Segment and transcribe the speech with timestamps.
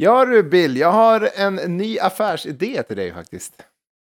[0.00, 3.62] Ja du Bill, jag har en ny affärsidé till dig faktiskt.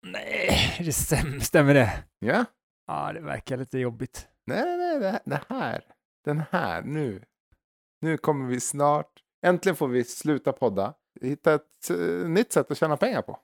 [0.06, 2.04] Nej, det stämmer, stämmer det?
[2.18, 2.44] Ja?
[2.86, 4.28] Ja, det verkar lite jobbigt.
[4.46, 5.84] Nej, nej, nej, det här-
[6.24, 7.22] den här, nu.
[8.00, 9.12] Nu kommer vi snart,
[9.46, 10.94] äntligen får vi sluta podda.
[11.20, 11.96] Hitta ett eh,
[12.28, 13.38] nytt sätt att tjäna pengar på.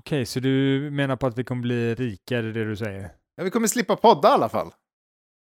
[0.00, 3.10] Okej, så du menar på att vi kommer bli rika, är det du säger?
[3.36, 4.74] Ja, vi kommer slippa podda i alla fall.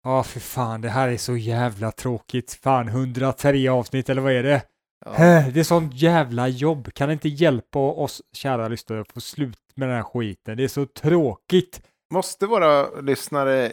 [0.02, 2.52] Ja, för fan, det här är så jävla tråkigt.
[2.62, 4.62] Fan, 103 avsnitt, eller vad är det?
[5.04, 5.12] Ja.
[5.54, 6.94] Det är sånt jävla jobb.
[6.94, 10.56] Kan inte hjälpa oss kära lyssnare att få slut med den här skiten?
[10.56, 11.82] Det är så tråkigt.
[12.12, 13.72] Måste våra lyssnare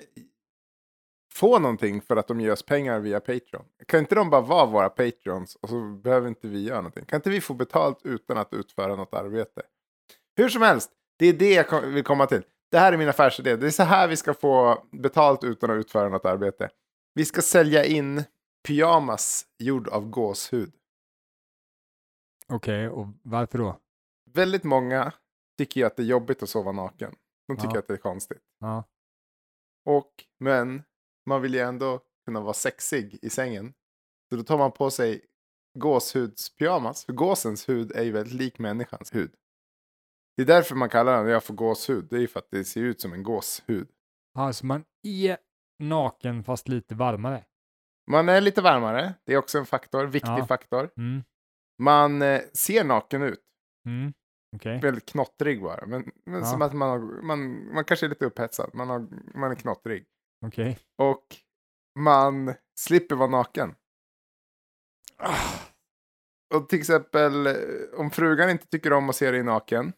[1.34, 3.66] få någonting för att de ger oss pengar via Patreon?
[3.88, 7.06] Kan inte de bara vara våra Patreons och så behöver inte vi göra någonting?
[7.06, 9.62] Kan inte vi få betalt utan att utföra något arbete?
[10.36, 12.44] Hur som helst, det är det jag vill komma till.
[12.72, 13.56] Det här är min affärsidé.
[13.56, 16.70] Det är så här vi ska få betalt utan att utföra något arbete.
[17.14, 18.24] Vi ska sälja in
[18.68, 20.72] pyjamas gjord av gåshud.
[22.54, 23.80] Okej, och varför då?
[24.34, 25.14] Väldigt många
[25.58, 27.16] tycker ju att det är jobbigt att sova naken.
[27.48, 27.80] De tycker Ja.
[27.80, 28.44] att det är konstigt.
[28.60, 28.84] Ja.
[29.86, 30.84] Och, men
[31.26, 33.74] man vill ju ändå kunna vara sexig i sängen.
[34.30, 35.26] Så då tar man på sig
[35.80, 37.06] gåshudspyjamas.
[37.06, 39.32] För gåsens hud är ju väldigt lik människans hud.
[40.38, 42.08] Det är därför man kallar den jag för gåshud.
[42.10, 43.90] Det är ju för att det ser ut som en gåshud.
[44.34, 45.38] Alltså man är
[45.80, 47.46] naken fast lite varmare.
[48.12, 49.14] Man är lite varmare.
[49.26, 50.46] Det är också en faktor, viktig Ja.
[50.48, 50.90] faktor.
[50.98, 51.24] Mm.
[51.80, 53.40] Man eh, ser naken ut.
[53.86, 54.14] Mm.
[54.56, 54.80] Okej.
[54.80, 55.86] Väldigt knottrig bara.
[55.86, 56.46] Men, men Ja.
[56.46, 58.70] som att man, har, man, man kanske är lite upphetsad.
[58.74, 60.06] Man, har, man är knottrig.
[60.46, 60.80] Okej.
[60.98, 61.26] Och
[62.00, 63.76] man slipper vara naken.
[66.56, 67.54] Och till exempel eh,
[67.98, 69.94] om frugan inte tycker om att se dig naken.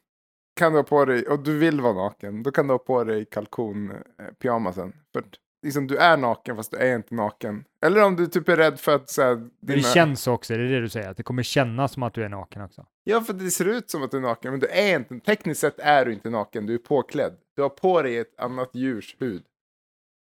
[0.60, 2.44] Kan du ha på dig, och du vill vara naken.
[2.44, 4.94] Då kan du ha på dig kalkonpyjamasen.
[5.14, 5.24] För
[5.66, 7.64] liksom, du är naken fast du är inte naken.
[7.86, 9.52] Eller om du typ är rädd för att så här, dina...
[9.78, 12.14] Det känns så också, det är det du säger, att det kommer kännas som att
[12.14, 12.86] du är naken också.
[13.04, 14.52] Ja, för det ser ut som att du är naken.
[14.52, 16.66] Men du är inte, tekniskt sett är du inte naken.
[16.66, 17.38] Du är påklädd.
[17.56, 19.44] Du har på dig ett annat djurs hud.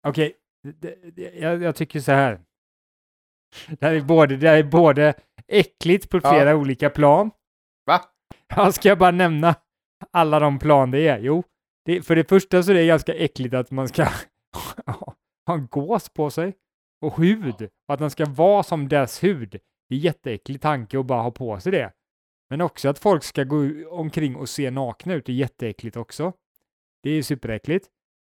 [0.08, 0.32] Okej,
[0.80, 2.40] det- jag, jag tycker så här.
[3.68, 5.14] Det här är både, det är både
[5.48, 6.30] äckligt på Ja.
[6.32, 7.30] flera olika plan.
[7.86, 8.00] Va?
[8.56, 9.54] Ja, ska jag bara nämna
[10.10, 11.18] alla de plan det är?
[11.18, 11.44] Jo,
[11.84, 14.06] det, för det första så är det ganska äckligt att man ska
[15.46, 16.56] ha en gås på sig
[17.00, 17.62] och hud.
[17.62, 19.60] Och att den ska vara som dess hud.
[19.88, 21.92] Det är jätteäcklig tanke att bara ha på sig det.
[22.50, 26.32] Men också att folk ska gå omkring och se nakna ut är jätteäckligt också.
[27.02, 27.88] Det är superäckligt.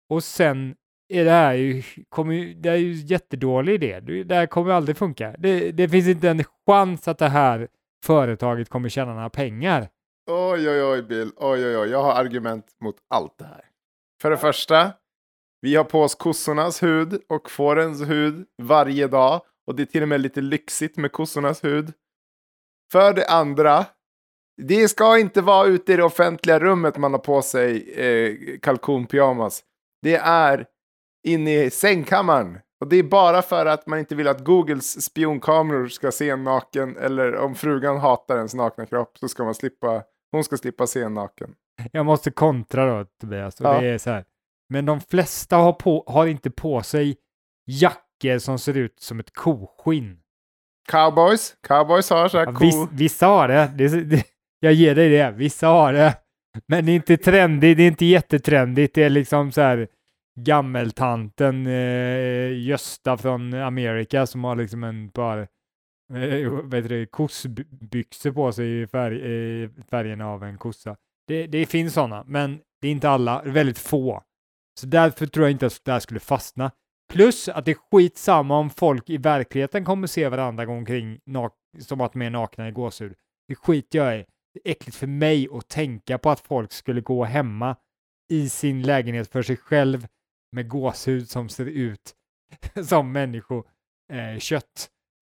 [0.09, 0.77] Och sen
[1.09, 4.01] är det här ju, kommer det är ju en jättedålig idé.
[4.01, 5.35] Det det här kommer aldrig funka.
[5.39, 7.69] Det, det finns inte en chans att det här
[8.05, 9.89] företaget kommer tjäna några pengar.
[10.31, 11.33] Oj, oj, oj, Bill.
[11.37, 11.89] Oj, oj, oj.
[11.89, 13.65] Jag har argument mot allt det här.
[14.23, 14.93] För det första,
[15.61, 19.43] vi har på oss kossornas hud och fårens hud varje dag.
[19.67, 21.93] Och det är till och med lite lyxigt med kossornas hud.
[22.93, 23.87] För det andra,
[24.63, 29.63] det ska inte vara ute i det offentliga rummet man har på sig eh, kalkonpyjamas.
[30.03, 30.67] Det är
[31.27, 32.59] inne i sängkammaren.
[32.81, 36.45] Och det är bara för att man inte vill att Googles spionkameror ska se en
[36.45, 36.97] naken.
[36.97, 41.03] Eller om frugan hatar ens nakna kropp så ska man slippa, hon ska slippa se
[41.03, 41.55] en naken.
[41.93, 43.61] Jag måste kontra då, Tobias.
[43.61, 43.81] Och Ja.
[43.81, 44.25] det är så här.
[44.71, 47.17] Men de flesta har, på, har inte på sig
[47.67, 50.19] jackor som ser ut som ett koskinn.
[50.89, 52.65] Cowboys, cowboys har så här Ja, ko...
[52.65, 53.73] viss, vissa har det.
[53.77, 54.25] det, det
[54.61, 55.31] jag ger dig det.
[55.31, 56.17] Vissa har det.
[56.67, 57.77] Men det är inte trendigt.
[57.77, 58.95] Det är inte jättetrendigt.
[58.95, 59.89] Det är liksom så här
[60.41, 65.39] gammeltanten eh, Gösta från Amerika som har liksom en par
[66.15, 69.17] eh, vad heter det, kossbyxor på sig i färg,
[69.63, 70.97] eh, färgen av en kossa.
[71.27, 74.23] Det, det finns sådana, men det är inte alla, väldigt få.
[74.81, 76.71] Så därför tror jag inte att det här skulle fastna.
[77.13, 81.21] Plus att det är skitsamma om folk i verkligheten kommer se varandra gå omkring
[81.79, 83.15] som att de är nakna i gåshud.
[83.49, 84.25] Det skiter jag i.
[84.55, 87.77] Det är äckligt för mig att tänka på att folk skulle gå hemma
[88.33, 90.07] i sin lägenhet för sig själv
[90.53, 92.15] med gåshud som ser ut
[92.89, 93.71] som människokött.
[94.13, 94.63] Eh,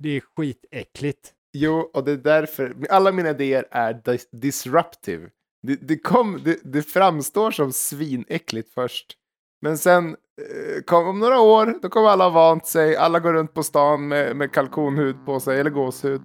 [0.02, 1.34] det är skitäckligt.
[1.52, 5.30] Jo, och det är därför, alla mina idéer är dis- disruptive.
[5.66, 9.17] Det, det, kom, det, det framstår som svinäckligt först.
[9.60, 12.96] Men sen, eh, kom, om några år, då kommer alla ha vant sig.
[12.96, 16.22] Alla går runt på stan med, med kalkonhud på sig, eller gåshud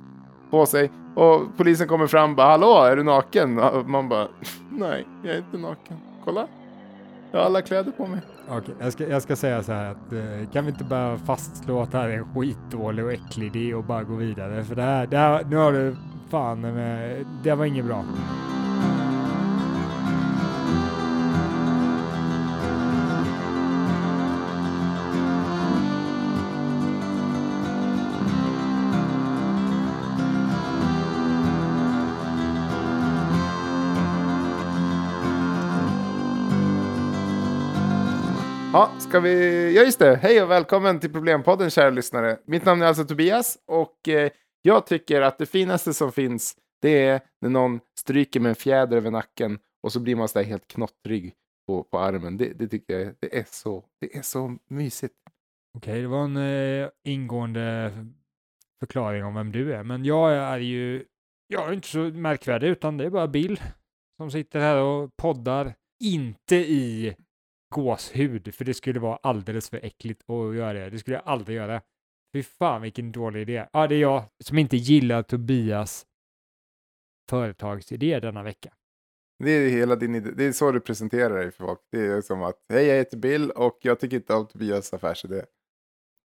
[0.51, 0.91] på sig.
[1.15, 3.59] Och polisen kommer fram och bara, hallå, är du naken?
[3.59, 4.27] Och man bara,
[4.71, 5.97] nej, jag är inte naken.
[6.25, 6.47] Kolla,
[7.31, 8.19] jag har alla kläder på mig.
[8.49, 11.81] Okej, jag, ska, jag ska säga så här att eh, kan vi inte bara fastslå
[11.81, 14.63] att det här är en skitdålig och äcklig idé och bara gå vidare?
[14.63, 15.95] För det här, det här nu har du
[16.29, 18.03] fan, eh, det var inget bra.
[39.13, 39.75] Ska vi...
[39.75, 40.15] Ja, just det.
[40.15, 42.37] Hej och välkommen till Problempodden, kära lyssnare.
[42.45, 44.31] Mitt namn är alltså Tobias och eh,
[44.61, 48.97] jag tycker att det finaste som finns, det är när någon stryker med en fjäder
[48.97, 51.33] över nacken och så blir man så där helt knottrig
[51.67, 52.37] på, på armen.
[52.37, 55.15] Det, det tycker jag det är, så, det är så mysigt.
[55.77, 57.91] Okej, det var en eh, ingående
[58.79, 61.05] förklaring om vem du är, men jag är ju,
[61.47, 63.61] jag är inte så märkvärdig, utan det är bara Bill
[64.17, 65.73] som sitter här och poddar,
[66.03, 67.15] inte i
[67.73, 70.89] gåshud, för det skulle vara alldeles för äckligt att göra det.
[70.89, 71.81] Det skulle jag aldrig göra.
[72.33, 73.67] Fy fan vilken dålig idé.
[73.73, 76.05] Ja, det är jag som inte gillar Tobias
[77.29, 78.73] företagsidé denna vecka.
[79.39, 80.31] Det är hela din idé.
[80.31, 81.79] Det är så du presenterar dig för folk.
[81.91, 85.41] Det är som att, hej jag heter Bill och jag tycker inte om Tobias affärsidé.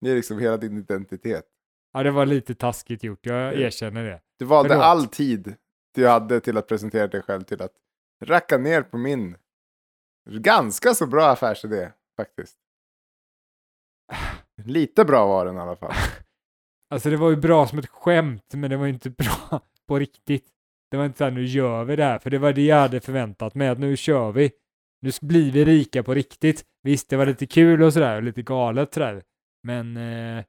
[0.00, 1.44] Det är liksom hela din identitet.
[1.92, 3.52] Ja, det var lite taskigt gjort, jag Ja.
[3.52, 4.20] erkänner det.
[4.38, 4.84] Du valde Förlåt.
[4.84, 5.54] all tid
[5.94, 7.72] du hade till att presentera dig själv till att
[8.24, 9.36] racka ner på min
[10.32, 12.56] ganska så bra affärsidé faktiskt.
[14.64, 15.92] Lite bra var den i alla fall.
[16.90, 19.98] Alltså det var ju bra som ett skämt, men det var ju inte bra på
[19.98, 20.46] riktigt.
[20.90, 22.76] Det var inte så här, nu gör vi det här, för det var det jag
[22.76, 24.50] hade förväntat mig, att nu kör vi.
[25.00, 26.64] Nu blir vi rika på riktigt.
[26.82, 29.22] Visst, det var lite kul och sådär, och lite galet sådär,
[29.62, 30.44] men eh,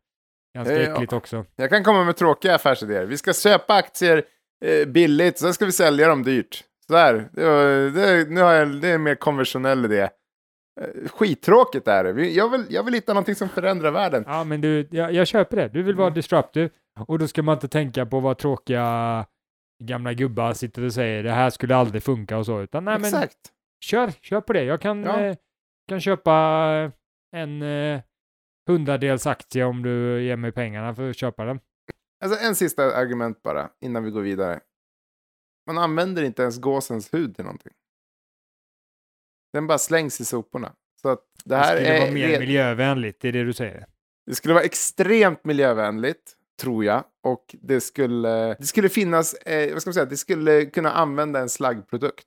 [0.55, 1.45] ganska Eh, äckligt också.
[1.55, 3.05] Jag kan komma med tråkiga affärsidéer.
[3.05, 4.23] Vi ska köpa aktier
[4.65, 6.63] eh, billigt, sen ska vi sälja dem dyrt.
[6.89, 10.01] Sådär, det, var- det, nu har jag, det är en mer konventionell idé.
[10.81, 12.29] Eh, Skittråkigt är det.
[12.29, 14.23] Jag vill, jag vill hitta någonting som förändrar världen.
[14.27, 15.67] Ja, men du, jag, jag köper det.
[15.69, 16.15] Du vill vara Mm.
[16.15, 16.69] disruptive,
[17.07, 19.25] och då ska man inte tänka på vad tråkiga
[19.83, 23.05] gamla gubbar sitter och säger, det här skulle aldrig funka och så, utan nej men
[23.05, 23.37] Exakt.
[23.85, 24.63] kör, kör på det.
[24.63, 25.19] Jag kan, Ja.
[25.21, 25.35] eh,
[25.89, 26.33] kan köpa
[27.35, 28.01] en eh,
[28.67, 31.59] hundradels aktie om du ger mig pengarna för att köpa den.
[32.23, 34.59] Alltså en sista argument bara, innan vi går vidare.
[35.69, 37.71] Man använder inte ens gåsens hud till någonting.
[39.53, 40.73] Den bara slängs i soporna.
[41.01, 42.01] Så att det Det här skulle är...
[42.01, 43.85] vara mer miljövänligt, det är det du säger.
[44.25, 47.03] Det skulle vara extremt miljövänligt, tror jag.
[47.23, 51.39] Och det skulle, det skulle finnas, eh, vad ska man säga, det skulle kunna använda
[51.39, 52.25] en slaggprodukt.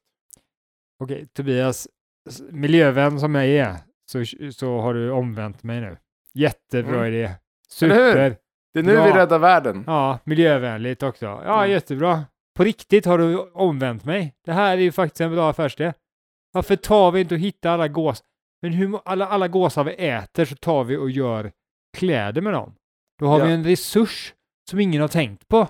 [1.04, 1.88] Okej, Tobias,
[2.30, 3.76] s- miljövän som jag är,
[4.12, 5.96] så, så har du omvänt mig nu.
[6.34, 7.06] Jättebra Mm.
[7.14, 7.30] idé.
[7.68, 8.36] Super.
[8.74, 9.04] Det är nu Bra.
[9.04, 9.84] vi räddar världen.
[9.86, 11.24] Ja, miljövänligt också.
[11.24, 11.70] Ja, Mm.
[11.70, 12.24] jättebra.
[12.56, 14.34] På riktigt har du omvänt mig.
[14.44, 15.92] Det här är ju faktiskt en bra affärsidé.
[16.52, 18.22] Varför tar vi inte och hittar alla gås?
[18.62, 21.52] Men hur, alla, alla gåsar vi äter så tar vi och gör
[21.96, 22.74] kläder med dem.
[23.18, 23.44] Då har Ja.
[23.44, 24.34] vi en resurs
[24.70, 25.68] som ingen har tänkt på.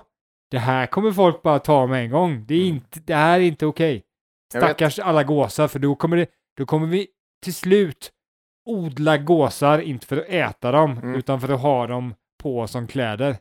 [0.51, 2.45] Det här kommer folk bara ta med en gång.
[2.47, 2.75] Det, är Mm.
[2.75, 3.93] inte, det här är inte okej.
[4.53, 4.63] Vet.
[4.63, 6.27] Stackars alla gåsar, för då kommer, det,
[6.57, 7.07] då kommer vi
[7.43, 8.11] till slut
[8.65, 11.15] odla gåsar, inte för att äta dem, Mm.
[11.15, 12.13] utan för att ha dem
[12.43, 13.37] på som kläder.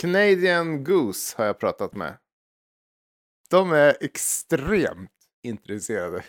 [0.00, 2.14] Canadian Goose har jag pratat med.
[3.50, 5.10] De är extremt
[5.42, 6.24] intresserade.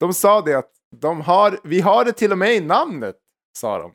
[0.00, 3.16] De sa det att de har, vi har det till och med i namnet,
[3.58, 3.94] sa de.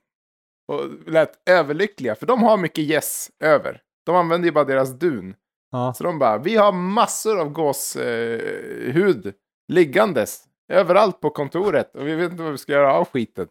[0.68, 3.82] Och lät överlyckliga, för de har mycket gäss över.
[4.06, 5.36] De använder ju bara deras dun.
[5.72, 5.94] Ja.
[5.94, 9.34] Så de bara, vi har massor av gåshud eh,
[9.68, 10.44] liggandes
[10.74, 13.48] överallt på kontoret och vi vet inte vad vi ska göra av skiten.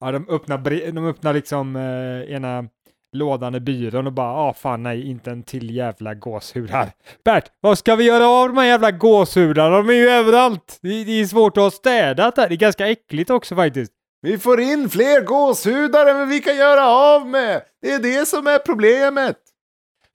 [0.00, 2.68] Ja, de öppnar, de öppnar liksom eh, ena
[3.14, 6.88] lådan i byrån och bara, ah fan nej, inte en till jävla gåshud här.
[7.24, 9.76] Bert, vad ska vi göra av de här jävla gåshudarna?
[9.76, 10.78] De är ju överallt.
[10.82, 12.48] Det, det är svårt att ha städat där.
[12.48, 13.92] Det är ganska äckligt också faktiskt.
[14.22, 17.62] Vi får in fler gåshudar än vi kan göra av med.
[17.82, 19.36] Det är det som är problemet.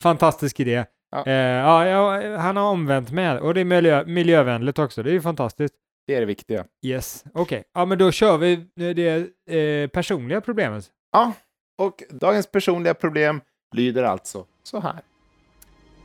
[0.04, 0.86] Fantastisk idé.
[1.12, 1.26] Ja.
[1.26, 5.04] Eh, ja, ja, han har omvänt med och det är miljö, miljövänligt också.
[5.04, 5.74] Det är ju fantastiskt.
[6.08, 6.66] Det är det viktiga.
[6.86, 7.64] Yes, okej.
[7.74, 10.86] Ja, men då kör vi det eh, personliga problemet.
[11.12, 11.34] Ja,
[11.80, 15.02] och dagens personliga problem lyder alltså så här.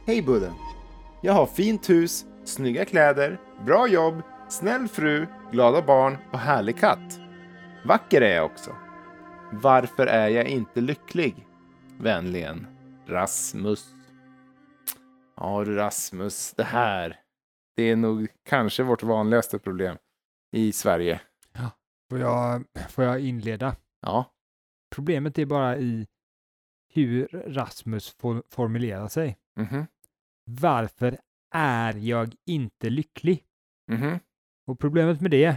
[0.06, 0.54] Hej Budden!
[1.22, 7.20] Jag har fint hus, snygga kläder, bra jobb, snäll fru, glada barn och härlig katt.
[7.84, 8.76] Vacker är jag också.
[9.52, 11.46] Varför är jag inte lycklig?
[12.00, 12.66] Vänligen
[13.06, 13.86] Rasmus.
[15.36, 17.20] Ja du Rasmus, det här.
[17.76, 19.96] Det är nog kanske vårt vanligaste problem
[20.52, 21.20] i Sverige.
[22.10, 23.76] Får jag, får jag inleda?
[24.02, 24.33] Ja,
[24.94, 26.06] Problemet är bara i
[26.92, 29.38] hur Rasmus for, formulerar sig.
[29.60, 29.86] mhm,
[30.50, 31.18] Varför
[31.54, 33.44] är jag inte lycklig?
[33.92, 34.18] mhm.
[34.66, 35.56] Och problemet med det är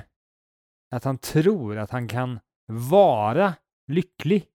[0.96, 2.39] att han tror att han kan
[2.72, 3.53] vara
[3.91, 4.48] lycklig.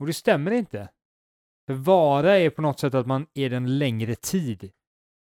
[0.00, 0.88] Och det stämmer inte.
[1.66, 4.70] För vara är på något sätt att man är den längre tid.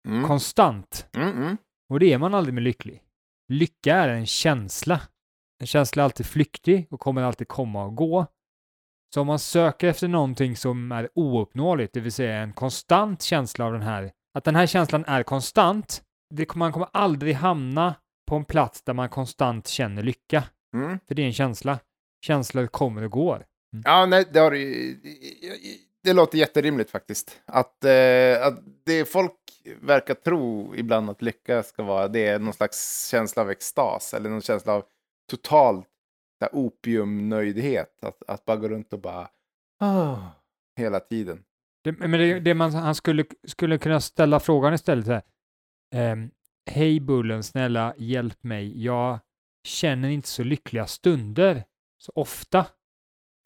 [0.09, 0.25] Mm.
[0.26, 1.09] Konstant.
[1.17, 1.57] Mm, mm.
[1.88, 3.03] Och det är man aldrig med lycklig.
[3.49, 5.00] Lycka är en känsla.
[5.61, 8.26] En känsla är alltid flyktig och kommer alltid komma och gå.
[9.15, 13.65] Så om man söker efter någonting som är ouppnåeligt, det vill säga en konstant känsla
[13.65, 16.03] av den här, att den här känslan är konstant,
[16.35, 17.95] det, man kommer aldrig hamna
[18.29, 20.45] på en plats där man konstant känner lycka.
[20.75, 20.99] Mm.
[21.09, 21.79] För det är en känsla.
[22.27, 23.45] känslor kommer och går.
[23.85, 25.01] Ja, nej, det, har, du-
[26.05, 27.41] det låter jätterimligt faktiskt.
[27.47, 29.33] Att, eh, att det folk
[29.81, 34.31] verkar tro ibland att lycka ska vara, det är någon slags känsla av extas eller
[34.31, 34.85] någon känsla av
[35.31, 35.89] total så
[36.40, 38.05] här, opiumnöjdhet.
[38.05, 39.28] Att, att bara gå runt och bara
[39.81, 40.19] ah,
[40.76, 41.45] hela tiden.
[41.85, 45.07] Det, men det, det man, han skulle, skulle kunna ställa frågan istället.
[45.07, 45.23] Här,
[45.95, 46.31] ehm,
[46.71, 48.85] Hej Bullen, snälla hjälp mig.
[48.85, 49.19] Jag
[49.64, 51.64] känner inte så lyckliga stunder
[51.99, 52.66] så ofta.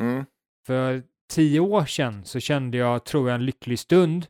[0.00, 0.24] Mm.
[0.66, 4.26] För tio år sedan så kände jag, tror jag, en lycklig stund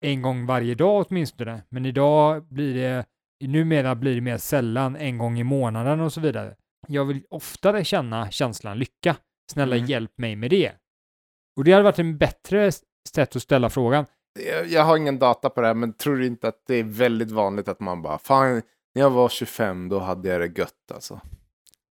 [0.00, 1.62] en gång varje dag åtminstone.
[1.68, 3.06] Men idag blir det,
[3.46, 6.56] numera blir det mer sällan en gång i månaden och så vidare.
[6.88, 9.16] Jag vill oftare känna känslan lycka.
[9.52, 9.88] Snälla Mm.
[9.88, 10.72] hjälp mig med det.
[11.56, 12.72] Och det hade varit en bättre
[13.14, 14.06] sätt att ställa frågan.
[14.40, 16.84] Jag, jag har ingen data på det här, men tror du inte att det är
[16.84, 18.62] väldigt vanligt att man bara, fan,
[18.94, 21.20] när jag var 25 då hade jag det gött alltså.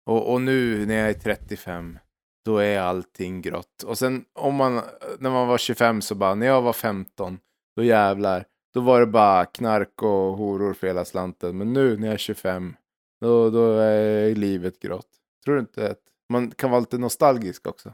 [0.06, 1.99] Och, och nu när jag är 35,
[2.44, 3.82] då är allting grått.
[3.87, 4.80] Och sen om man,
[5.18, 7.38] när man var 25 så bara, när jag var 15,
[7.76, 8.44] då jävlar,
[8.75, 11.58] då var det bara knark och horor för hela slanten.
[11.58, 12.76] Men nu när jag är 25,
[13.23, 15.09] då, då är livet grått.
[15.45, 15.99] Tror du inte att
[16.29, 17.93] man kan vara lite nostalgisk också?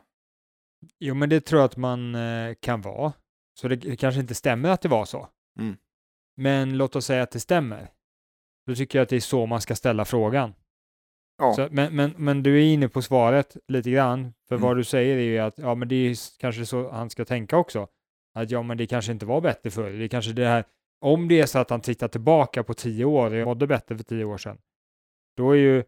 [0.99, 3.13] Jo, men det tror jag att man eh, kan vara.
[3.61, 5.29] Så det, det kanske inte stämmer att det var så.
[5.59, 5.77] Mm.
[6.37, 7.91] Men låt oss säga att det stämmer.
[8.67, 10.55] Då tycker jag att det är så man ska ställa frågan.
[11.39, 11.55] Ja.
[11.55, 14.33] Så, men, men, men du är inne på svaret lite grann.
[14.49, 14.67] För Mm.
[14.69, 17.57] vad du säger är ju att ja, men det är kanske så han ska tänka
[17.57, 17.89] också.
[18.35, 19.91] Att ja, men det kanske inte var bättre förr.
[19.91, 20.65] Det kanske det här,
[21.01, 24.05] om det är så att han tittar tillbaka på tio år och mådde bättre för
[24.05, 24.59] tio år sedan.
[25.39, 25.85] Då är ju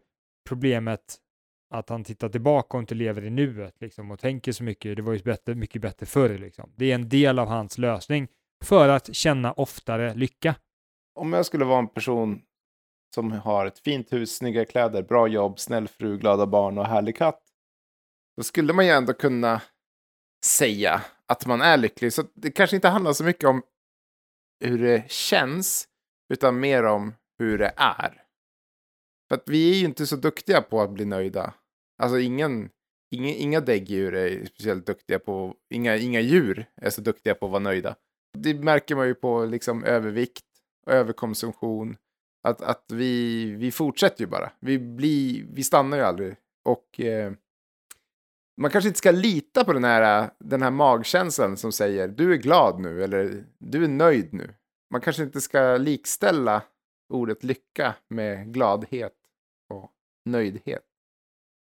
[0.49, 1.17] problemet
[1.73, 4.95] att han tittar tillbaka och inte lever i nuet liksom, och tänker så mycket.
[4.95, 6.37] Det var ju bättre, mycket bättre förr.
[6.37, 6.73] Liksom.
[6.75, 8.27] Det är en del av hans lösning
[8.63, 10.55] för att känna oftare lycka.
[11.15, 12.41] om jag skulle vara en person
[13.15, 17.17] som har ett fint hus, snygga kläder, bra jobb, snäll fru, glada barn och härlig
[17.17, 17.43] katt.
[18.37, 19.61] Då skulle man ju ändå kunna
[20.45, 22.13] säga att man är lycklig.
[22.13, 23.63] Så det kanske inte handlar så mycket om
[24.63, 25.87] hur det känns,
[26.33, 28.20] utan mer om hur det är.
[29.31, 31.53] För att vi är ju inte så duktiga på att bli nöjda.
[32.03, 32.69] Alltså ingen,
[33.11, 37.51] inga, inga däggdjur är speciellt duktiga på, inga, inga djur är så duktiga på att
[37.51, 37.95] vara nöjda.
[38.37, 40.45] Det märker man ju på liksom övervikt
[40.85, 41.97] och överkonsumtion.
[42.47, 44.51] Att, att vi, vi fortsätter ju bara.
[44.59, 46.35] Vi, blir, vi stannar ju aldrig.
[46.65, 47.33] Och eh,
[48.61, 52.37] man kanske inte ska lita på den här, den här magkänslan som säger du är
[52.37, 54.53] glad nu eller du är nöjd nu.
[54.91, 56.61] Man kanske inte ska likställa
[57.13, 59.13] ordet lycka med gladhet
[59.71, 59.91] och
[60.25, 60.83] nöjdhet.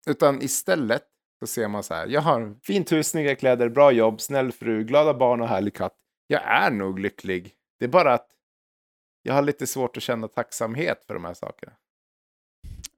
[0.09, 1.05] Utan istället
[1.41, 4.85] så ser man så här, jag har fint hus, snygga kläder, bra jobb, snäll fru,
[4.85, 5.97] glada barn och härlig katt.
[6.27, 7.55] Jag är nog lycklig.
[7.79, 8.29] Det är bara att
[9.23, 11.73] jag har lite svårt att känna tacksamhet för de här sakerna.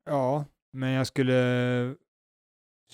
[0.04, 1.94] Ja, men jag skulle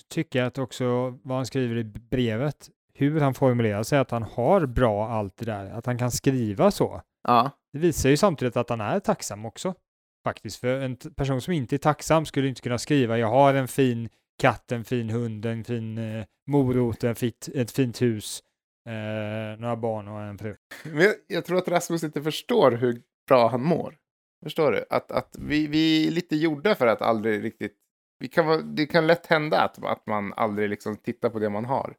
[0.07, 4.65] tycka att också vad han skriver i brevet, hur han formulerar sig, att han har
[4.65, 7.01] bra allt det där, att han kan skriva så.
[7.23, 7.51] Ja.
[7.73, 9.75] Det visar ju samtidigt att han är tacksam också.
[10.23, 13.67] Faktiskt, för en person som inte är tacksam skulle inte kunna skriva jag har en
[13.67, 14.09] fin
[14.39, 18.43] katt, en fin hund, en fin eh, morot, en fit, ett fint hus,
[18.89, 20.55] eh, några barn och en fru.
[20.83, 23.97] Men jag, jag tror att Rasmus inte förstår hur bra han mår.
[24.43, 24.85] Förstår du?
[24.89, 27.75] Att, att vi, vi är lite gjorda för att aldrig riktigt...
[28.19, 31.49] Vi kan vara, det kan lätt hända att, att man aldrig liksom tittar på det
[31.49, 31.95] man har.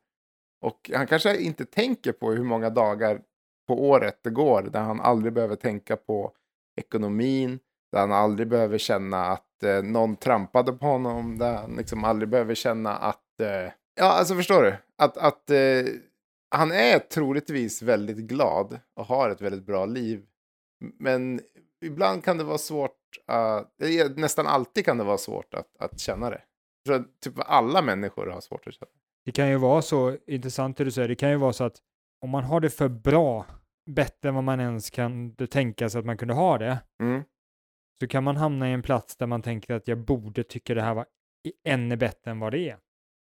[0.63, 3.21] Och han kanske inte tänker på hur många dagar
[3.69, 6.33] på året det går där han aldrig behöver tänka på
[6.77, 7.59] ekonomin,
[7.93, 12.29] där han aldrig behöver känna att eh, någon trampade på honom, där han liksom aldrig
[12.29, 13.41] behöver känna att...
[13.41, 14.77] Eh, ja, alltså förstår du?
[14.99, 15.85] Att, att eh,
[16.51, 20.23] han är troligtvis väldigt glad och har ett väldigt bra liv.
[20.99, 21.41] Men
[21.85, 26.01] ibland kan det vara svårt, att, eh, nästan alltid kan det vara svårt att, att
[26.01, 26.43] känna det.
[26.83, 29.01] Jag tror att typ alla människor har svårt att känna det.
[29.25, 31.77] Det kan ju vara så, intressant det du säger, det kan ju vara så att
[32.21, 33.47] om man har det för bra,
[33.91, 37.23] bättre än vad man ens kan tänka sig att man kunde ha det, Mm.
[38.01, 40.83] Så kan man hamna i en plats där man tänker att jag borde tycka det
[40.83, 41.07] här var
[41.65, 42.79] ännu bättre än vad det är.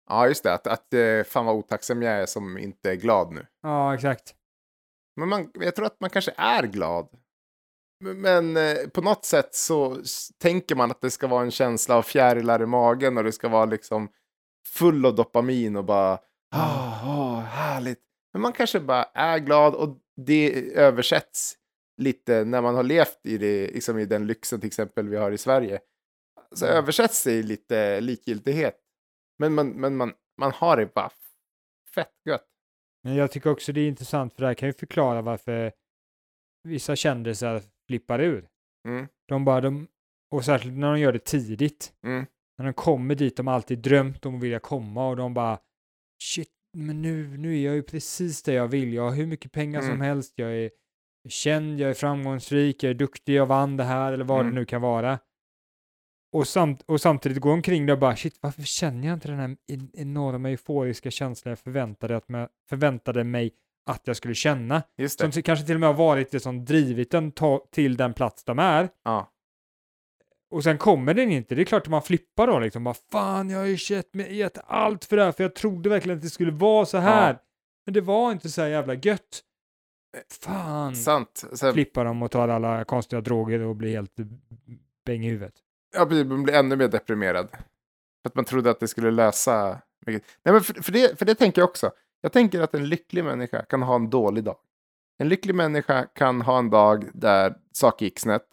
[0.09, 0.53] Ja, just det.
[0.53, 3.47] Att, att eh, fan vad otacksam jag är som inte är glad nu.
[3.61, 4.35] Ja, exakt.
[5.15, 7.09] Men man, jag tror att man kanske är glad.
[8.03, 9.97] Men, eh, på något sätt så
[10.41, 13.47] tänker man att det ska vara en känsla av fjärilar i magen och det ska
[13.49, 14.09] vara liksom
[14.67, 16.19] full av dopamin och bara
[16.51, 18.01] ah, ah, härligt.
[18.33, 21.55] Men man kanske bara är glad och det översätts
[21.97, 25.31] lite när man har levt i, det, liksom i den lyxen till exempel vi har
[25.31, 25.79] i Sverige.
[26.55, 26.77] Så Mm.
[26.77, 28.75] översätts det i lite likgiltighet.
[29.39, 31.11] Men man, men man, man har det bara
[31.95, 32.45] fett gött.
[33.03, 35.71] Men jag tycker också det är intressant för det här kan ju förklara varför
[36.63, 38.47] vissa kändisar flippar ur.
[38.87, 39.07] Mm.
[39.27, 39.87] De bara, de,
[40.31, 41.93] och särskilt när de gör det tidigt.
[42.05, 42.25] Mm.
[42.57, 45.59] När de kommer dit de alltid drömt om att vilja komma och de bara
[46.23, 48.93] shit, men nu, nu är jag ju precis det jag vill.
[48.93, 50.01] Jag har hur mycket pengar som Mm.
[50.01, 50.33] helst.
[50.35, 50.71] Jag är
[51.29, 54.53] känd, jag är framgångsrik, jag är duktig, jag vann det här eller vad Mm.
[54.53, 55.19] det nu kan vara.
[56.31, 59.39] Och, samt, och samtidigt gå omkring där och bara shit, varför känner jag inte den
[59.39, 63.51] här en- enorma euforiska känslan jag förväntade, att jag förväntade mig
[63.85, 64.83] att jag skulle känna?
[64.97, 65.33] Just Som det.
[65.33, 67.31] till- kanske till och med har varit det som drivit den
[67.71, 68.89] till den plats de är.
[69.03, 69.31] Ja.
[70.51, 71.55] Och sen kommer den inte.
[71.55, 72.83] Det är klart att man flippar då liksom.
[72.83, 75.89] Bara, Fan, jag har ju gett, mig- gett allt för det här för jag trodde
[75.89, 77.37] verkligen att det skulle vara så här.
[77.85, 79.41] Men det var inte så här jävla gött.
[80.41, 80.95] Fan.
[80.95, 81.45] Sant.
[81.53, 84.15] Så, Flippar de och tar alla konstiga droger och blir helt
[85.05, 85.53] bäng i huvudet.
[85.95, 87.49] ja, precis, man blir ännu mer deprimerad.
[88.21, 89.81] För att man trodde att det skulle lösa.
[90.05, 91.91] Nej, men för, för, det, för det tänker jag också.
[92.21, 94.57] Jag tänker att en lycklig människa kan ha en dålig dag.
[95.17, 98.45] En lycklig människa kan ha en dag där saker gick snett.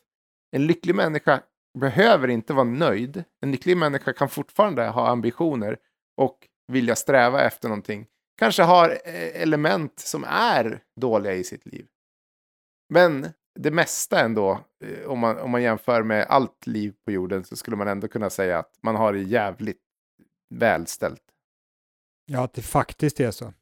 [0.50, 1.42] En lycklig människa
[1.78, 3.24] behöver inte vara nöjd.
[3.40, 5.76] En lycklig människa kan fortfarande ha ambitioner
[6.16, 8.06] och vilja sträva efter någonting.
[8.42, 11.86] Kanske har eh, element som är dåliga i sitt liv.
[12.88, 17.44] Men det mesta ändå, eh, om man, om man jämför med allt liv på jorden,
[17.44, 19.82] så skulle man ändå kunna säga att man har det jävligt
[20.54, 21.22] välställt.
[22.26, 23.52] Ja, att det faktiskt är så.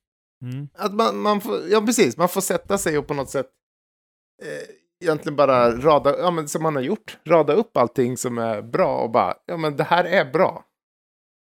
[0.44, 0.68] Mm.
[0.74, 3.50] Att man, man får, ja precis, man får sätta sig och på något sätt
[4.42, 8.62] eh, egentligen bara rada, ja men som man har gjort, rada upp allting som är
[8.62, 10.64] bra och bara, ja men det här är bra.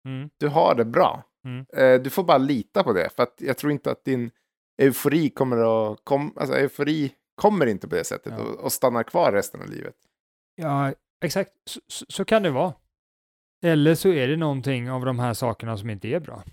[0.08, 0.30] Mm.
[0.38, 1.24] Du har det bra.
[1.46, 1.66] Mm.
[1.74, 4.32] Eh, du får bara lita på det, för att jag tror inte att din
[4.82, 8.44] eufori kommer att, kom, alltså eufori kommer inte på det sättet Ja.
[8.44, 9.96] och, och stannar kvar resten av livet.
[10.56, 10.94] Ja,
[11.26, 11.52] exakt.
[11.66, 12.74] Så, så, så kan det vara.
[13.66, 16.44] Eller så är det någonting av de här sakerna som inte är bra.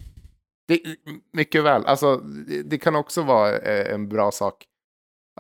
[0.69, 0.83] Det,
[1.33, 1.87] mycket väl.
[1.87, 4.67] Alltså, det, det kan också vara eh, en bra sak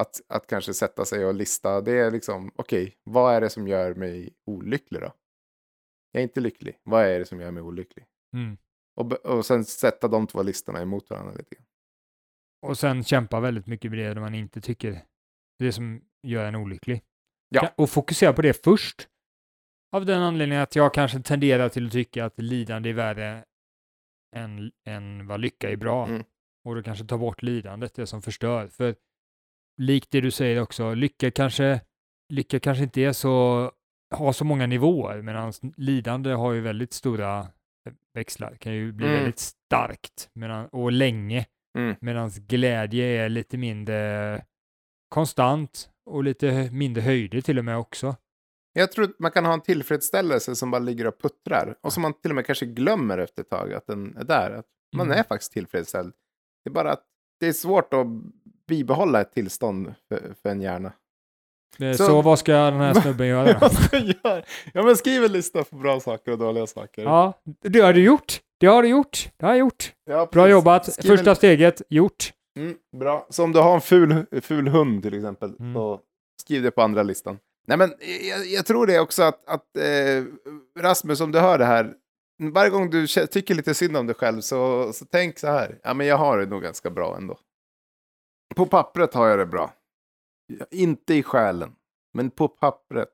[0.00, 1.80] att, att kanske sätta sig och lista.
[1.80, 5.12] Det är liksom, okej, vad är det som gör mig olycklig då?
[6.12, 6.78] Jag är inte lycklig.
[6.82, 8.04] Vad är det som gör mig olycklig?
[8.34, 8.56] Mm.
[9.00, 11.66] Och, och sen sätta de två listorna emot varandra lite grann.
[12.66, 15.02] Och sen kämpa väldigt mycket med det man inte tycker
[15.58, 17.02] det som gör en olycklig.
[17.48, 17.72] Ja.
[17.76, 19.08] Och fokusera på det först.
[19.92, 23.44] Av den anledningen att jag kanske tenderar till att tycka att lidande är värre
[24.36, 26.06] än, än vad lycka är bra.
[26.06, 26.24] Mm.
[26.64, 28.68] Och då kanske ta bort lidandet, det som förstör.
[28.68, 28.96] För
[29.80, 31.80] likt det du säger också, lycka kanske,
[32.32, 33.72] lycka kanske inte är så,
[34.14, 37.48] har så många nivåer, medan lidande har ju väldigt stora
[38.14, 39.18] växlar, kan ju bli Mm.
[39.18, 41.46] väldigt starkt medan, och länge.
[41.78, 41.96] Mm.
[42.00, 44.44] Medan glädje är lite mindre
[45.08, 48.16] konstant och lite mindre höjder till och med också.
[48.72, 51.74] Jag tror att man kan ha en tillfredsställelse som bara ligger och puttrar.
[51.80, 54.50] Och som man till och med kanske glömmer efter ett tag att den är där.
[54.50, 55.18] Att man Mm.
[55.18, 56.12] är faktiskt tillfredsställd.
[56.64, 57.04] Det är bara att
[57.40, 58.06] det är svårt att
[58.66, 60.92] bibehålla ett tillstånd för, för en hjärna.
[61.78, 63.58] Eh, Så- Så, vad ska den här snubben göra då?
[63.60, 64.42] Vad ska jag göra?
[64.74, 67.02] Ja men skriv en lista på bra saker och dåliga saker.
[67.02, 68.40] Ja, det har du gjort.
[68.60, 69.28] Det har du gjort.
[69.36, 69.92] Det har jag gjort.
[70.10, 70.92] Ja, Bra jobbat.
[70.92, 72.32] Skriv en- Första steget, gjort.
[72.58, 73.26] Mm, bra.
[73.30, 75.74] Så om du har en ful, ful hund till exempel, Mm.
[75.74, 76.00] så
[76.42, 77.38] skriv det på andra listan.
[77.66, 77.94] Nej men
[78.30, 80.24] jag, jag tror det också att, att eh,
[80.82, 81.92] Rasmus, om du hör det här,
[82.52, 85.94] varje gång du tycker lite synd om dig själv så, så tänk så här, ja
[85.94, 87.38] men jag har det nog ganska bra ändå.
[88.56, 89.72] På pappret har jag det bra.
[90.70, 91.70] Inte i själen,
[92.14, 93.08] men på pappret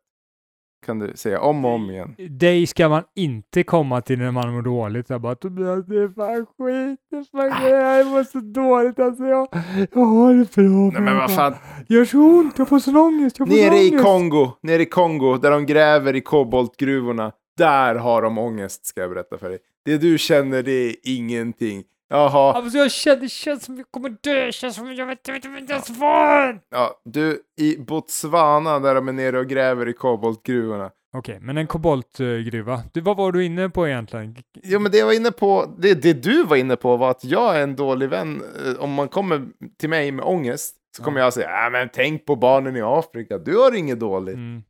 [0.86, 2.14] kan du säga om och om igen.
[2.30, 5.10] Dig ska man inte komma till när man mår dåligt.
[5.10, 7.00] Jag bara Tobias, det är fan skit.
[7.10, 7.70] Det är fan skit.
[7.70, 9.24] Jag mår så dåligt alltså.
[9.24, 9.48] Jag,
[9.92, 10.90] jag har det bra.
[10.92, 11.54] Nej men vad fan,
[11.88, 12.58] gör så ont.
[12.58, 13.38] Jag får sån ångest.
[13.38, 13.90] Jag får Nere i.
[13.90, 19.10] Kongo, nere i Kongo, där de gräver i koboltgruvorna, där har de ångest, ska jag
[19.10, 19.58] berätta för dig.
[19.84, 21.84] Det du känner, det är ingenting.
[22.08, 24.46] Jaha, Alltså jag känner, det känns som jag kommer dö.
[24.46, 28.94] Det känns som jag vet, jag vet, jag vet inte ja, du, i Botswana, där
[28.94, 30.90] de är nere och gräver i koboltgruvorna.
[31.16, 32.82] Okej, men en koboltgruva.
[32.92, 34.36] Du, vad var du inne på egentligen?
[34.62, 37.24] Jo, men det jag var inne på, det, det du var inne på var att
[37.24, 38.42] jag är en dålig vän.
[38.66, 39.46] Eh, Om man kommer
[39.80, 43.38] till mig med ångest, så kommer jag säga, ja men tänk på barnen i Afrika,
[43.38, 44.34] du har inget dåligt.
[44.34, 44.62] Mm.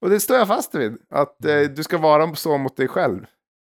[0.00, 0.98] Och det står jag fast vid.
[1.10, 3.26] Att eh, du ska vara så mot dig själv.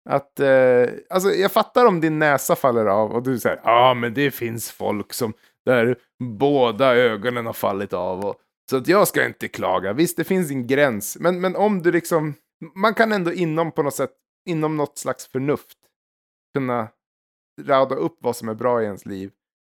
[0.08, 3.94] Att, eh, alltså jag fattar om din näsa faller av och du säger, ja ah,
[3.94, 5.32] men det finns folk som,
[5.64, 8.24] där båda ögonen har fallit av.
[8.24, 8.40] Och,
[8.70, 9.92] så att jag ska inte klaga.
[9.92, 11.16] Visst, det finns en gräns.
[11.20, 12.34] Men, men om du liksom,
[12.74, 14.12] man kan ändå inom på något sätt,
[14.48, 15.78] inom något slags förnuft,
[16.54, 16.88] kunna
[17.62, 19.30] rada upp vad som är bra i ens liv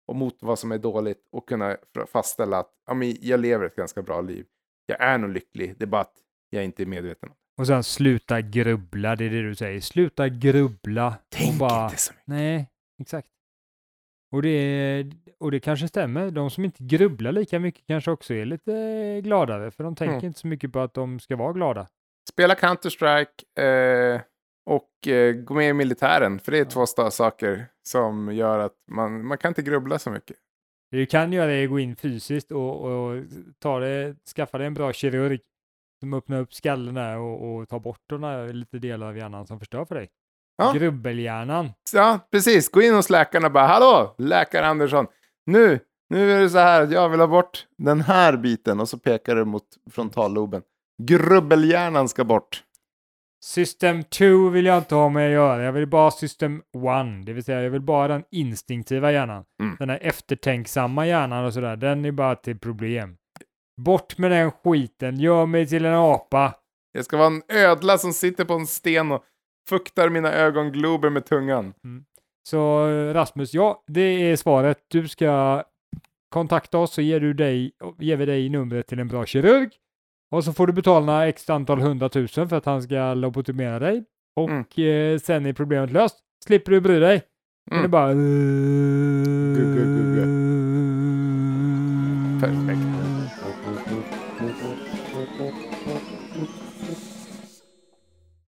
[0.07, 3.75] och mot vad som är dåligt och kunna fastställa att ja, men jag lever ett
[3.75, 4.45] ganska bra liv.
[4.85, 6.17] Jag är nog lycklig, det är bara att
[6.49, 7.46] jag inte är medveten om det.
[7.57, 9.79] Och sen sluta grubbla, det är det du säger.
[9.79, 11.15] Sluta grubbla.
[11.29, 12.27] Tänk och bara, inte så mycket.
[12.27, 12.69] Nej,
[13.01, 13.27] exakt.
[14.31, 15.05] Och det,
[15.39, 16.31] och det kanske stämmer.
[16.31, 20.25] De som inte grubblar lika mycket kanske också är lite gladare, för de tänker Mm.
[20.25, 21.87] inte så mycket på att de ska vara glada.
[22.29, 23.59] Spela Counter-Strike,
[24.15, 24.21] eh,
[24.69, 26.39] och eh, gå med i militären.
[26.39, 30.09] För det är två sta- saker som gör att man, man kan inte grubbla så
[30.11, 30.37] mycket.
[30.91, 33.23] Det du kan göra är att gå in fysiskt och, och
[33.59, 35.39] ta det, skaffa dig en bra kirurg
[35.99, 39.47] som öppnar upp skallen där och, och tar bort de där lite delar av hjärnan
[39.47, 40.09] som förstör för dig.
[40.57, 40.71] Ja.
[40.71, 41.71] Grubbelhjärnan.
[41.93, 42.69] Ja, precis.
[42.69, 45.07] Gå in hos läkaren och bara Hallå, läkare Andersson.
[45.45, 45.79] Nu,
[46.09, 48.79] nu är det så här att jag vill ha bort den här biten.
[48.79, 50.61] Och så pekar du mot frontalloben.
[51.03, 52.63] Grubbelhjärnan ska bort.
[53.43, 55.63] System 2 vill jag inte ha med att göra.
[55.63, 59.45] Jag vill bara ha System 1, det vill säga jag vill bara den instinktiva hjärnan.
[59.61, 59.75] Mm.
[59.79, 63.17] Den här eftertänksamma hjärnan och sådär, den är bara till problem.
[63.81, 66.53] Bort med den skiten, gör mig till en apa.
[66.91, 69.23] Jag ska vara en ödla som sitter på en sten och
[69.69, 71.73] fuktar mina ögonglober med tungan.
[72.49, 74.77] Så eh, Rasmus, ja, det är svaret.
[74.87, 75.63] Du ska
[76.29, 79.69] kontakta oss så ger, du dig, ger vi dig numret till en bra kirurg.
[80.31, 84.03] Och så får du betala x antal hundratusen för att han ska lobotomera dig.
[84.35, 85.13] Och Mm.
[85.13, 86.15] eh, sen är problemet löst.
[86.45, 87.21] Slipper du bry dig.
[87.71, 87.81] Mm.
[87.81, 88.13] Det är bara...
[92.41, 92.86] Perfekt.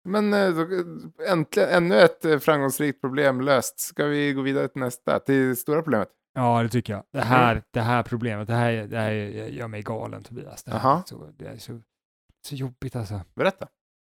[0.09, 3.81] Men eh, eh, äntligen, ännu ett eh, framgångsrikt problem löst.
[3.81, 6.09] Ska vi gå vidare till nästa, till stora problemet?
[6.35, 7.05] Ja, det tycker jag.
[7.13, 10.65] Det här, det här problemet, det här, det här gör mig galen Tobias.
[10.65, 11.81] Det, här så, det är så,
[12.47, 13.21] så jobbigt alltså.
[13.35, 13.69] Berätta.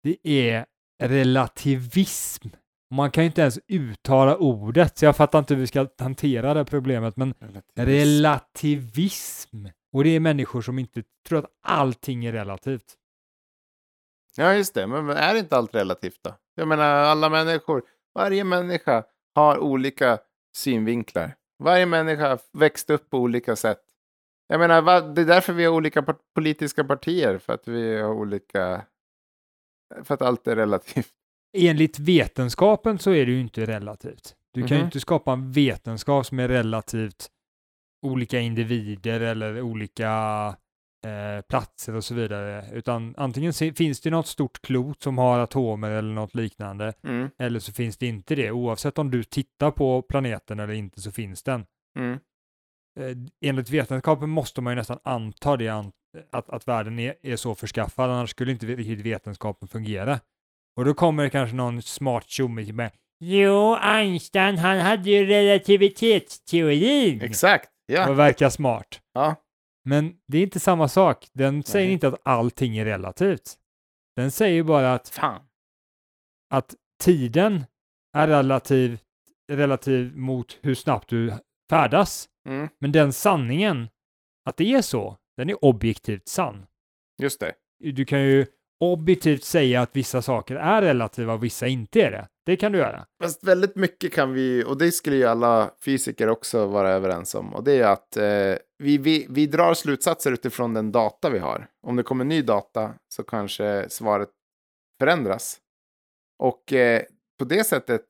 [0.04, 0.66] Det är
[1.04, 2.48] relativism.
[2.96, 6.54] Man kan ju inte ens uttala ordet, så jag fattar inte hur vi ska hantera
[6.54, 7.34] det problemet, men
[7.76, 9.66] relativism.
[9.94, 12.96] Och det är människor som inte tror att allting är relativt.
[14.38, 14.88] Ja, just det.
[14.88, 16.36] Men är inte allt relativt då?
[16.56, 17.84] Jag menar, alla människor,
[18.16, 19.04] varje människa
[19.36, 20.20] har olika
[20.56, 21.36] synvinklar.
[21.64, 23.82] Varje människa har växt upp på olika sätt.
[24.48, 28.86] Jag menar, det är därför vi har olika politiska partier, för att vi har olika...
[30.04, 31.10] För att allt är relativt.
[31.58, 34.36] Enligt vetenskapen så är det ju inte relativt.
[34.54, 34.86] Du kan ju Mhm.
[34.86, 37.30] inte skapa en vetenskap som är relativt
[38.06, 40.10] olika individer eller olika
[41.06, 42.66] eh, platser och så vidare.
[42.74, 47.60] Utan antingen finns det något stort klot som har atomer eller något liknande, Mm, eller
[47.60, 48.52] så finns det inte det.
[48.52, 51.66] Oavsett om du tittar på planeten eller inte så finns den.
[52.00, 52.20] mm.
[53.00, 55.92] Eh, enligt vetenskapen måste man ju nästan anta det, an-
[56.32, 60.20] att, att världen är, är så förskaffad, annars skulle inte riktigt vetenskapen fungera.
[60.78, 67.22] Och då kommer det kanske någon smart tjomme med Jo, Einstein, han hade ju relativitetsteorin
[67.22, 68.10] Exakt, ja.
[68.10, 69.02] och verkar smart.
[69.14, 69.36] ja.
[69.90, 71.28] Men det är inte samma sak.
[71.34, 71.94] Den säger Nej.
[71.94, 73.58] inte att allting är relativt.
[74.16, 75.42] Den säger bara att, Fan.
[76.54, 77.64] att tiden
[78.18, 79.00] är relativ,
[79.52, 81.34] relativ mot hur snabbt du
[81.70, 82.30] färdas.
[82.48, 83.90] Mm, Men den sanningen,
[84.46, 86.66] att det är så, den är objektivt sann.
[87.22, 87.54] just det.
[87.80, 88.46] Du kan ju
[88.80, 92.28] objektivt säga att vissa saker är relativa och vissa inte är det.
[92.46, 93.06] Det kan du göra.
[93.24, 97.54] Fast väldigt mycket kan vi, och det skulle ju alla fysiker också vara överens om,
[97.54, 101.68] och det är att eh, vi, vi, vi drar slutsatser utifrån den data vi har.
[101.88, 104.30] Om det kommer ny data så kanske svaret
[105.00, 105.58] förändras.
[106.44, 107.04] Och eh,
[107.40, 108.06] på det sättet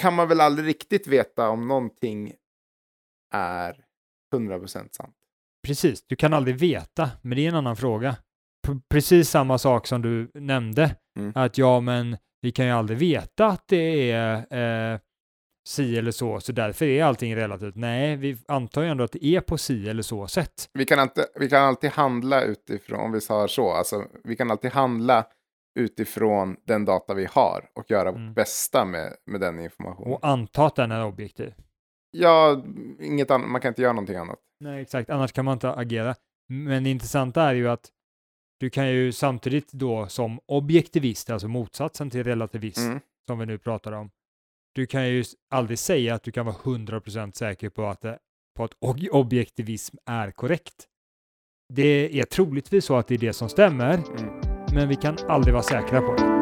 [0.00, 2.32] kan man väl aldrig riktigt veta om någonting
[3.34, 3.84] är
[4.34, 5.14] 100% sant.
[5.66, 8.16] Precis, du kan aldrig veta, men det är en annan fråga.
[8.90, 11.32] Precis samma sak som du nämnde, Mm.
[11.34, 14.34] att ja, men vi kan ju aldrig veta att det är
[14.94, 14.98] eh,
[15.68, 17.74] si eller så, så därför är allting relativt.
[17.76, 20.68] Nej, vi antar ju ändå att det är på si eller så sätt.
[20.72, 24.50] Vi kan, inte, vi kan alltid handla utifrån, om vi sa så, alltså vi kan
[24.50, 25.26] alltid handla
[25.78, 28.26] utifrån den data vi har och göra Mm.
[28.26, 30.12] vårt bästa med, med den informationen.
[30.12, 31.54] Och anta att den är objektiv.
[32.10, 32.64] Ja,
[33.00, 34.38] inget annat, man kan inte göra någonting annat.
[34.64, 35.10] Nej, exakt.
[35.10, 36.14] Annars kan man inte agera.
[36.48, 37.88] Men det intressanta är ju att
[38.60, 43.00] du kan ju samtidigt då som objektivist, alltså motsatsen till relativist, Mm.
[43.26, 44.10] som vi nu pratar om,
[44.74, 48.18] du kan ju aldrig säga att du kan vara 100% säker på att, det,
[48.56, 50.86] på att ob- objektivism är korrekt.
[51.74, 54.40] Det är troligtvis så att det är det som stämmer, Mm.
[54.74, 56.37] men vi kan aldrig vara säkra på det.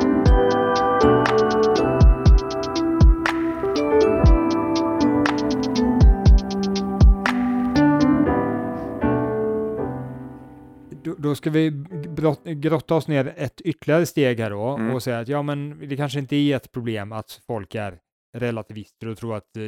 [11.18, 11.70] Då, ska vi
[12.16, 14.94] brott, grotta oss ner ett ytterligare steg här då Mm.
[14.94, 17.98] och säga att ja, men det kanske inte är ett problem att folk är
[18.36, 19.62] relativister och tror att eh,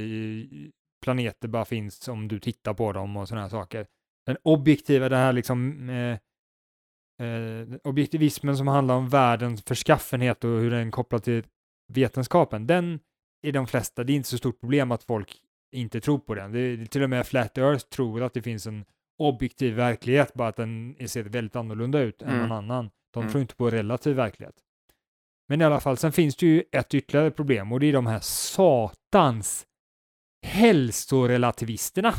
[1.05, 3.87] planeter bara finns om du tittar på dem och sådana här saker.
[4.27, 6.19] Den objektiva, det här liksom eh,
[7.27, 11.45] eh, objektivismen som handlar om världens förskaffenhet och hur den är kopplad till
[11.93, 13.01] vetenskapen, den
[13.43, 15.37] är de flesta, det är inte så stort problem att folk
[15.73, 16.53] inte tror på den.
[16.53, 18.85] Det är, till och med Flat Earth tror att det finns en
[19.19, 22.41] objektiv verklighet, bara att den ser väldigt annorlunda ut än Mm.
[22.41, 22.91] någon annan.
[23.15, 23.33] De Mm.
[23.33, 24.55] tror inte på relativ verklighet.
[25.49, 28.07] Men i alla fall, sen finns det ju ett ytterligare problem och det är de
[28.07, 29.67] här satans
[30.47, 32.15] hälsorelativisterna.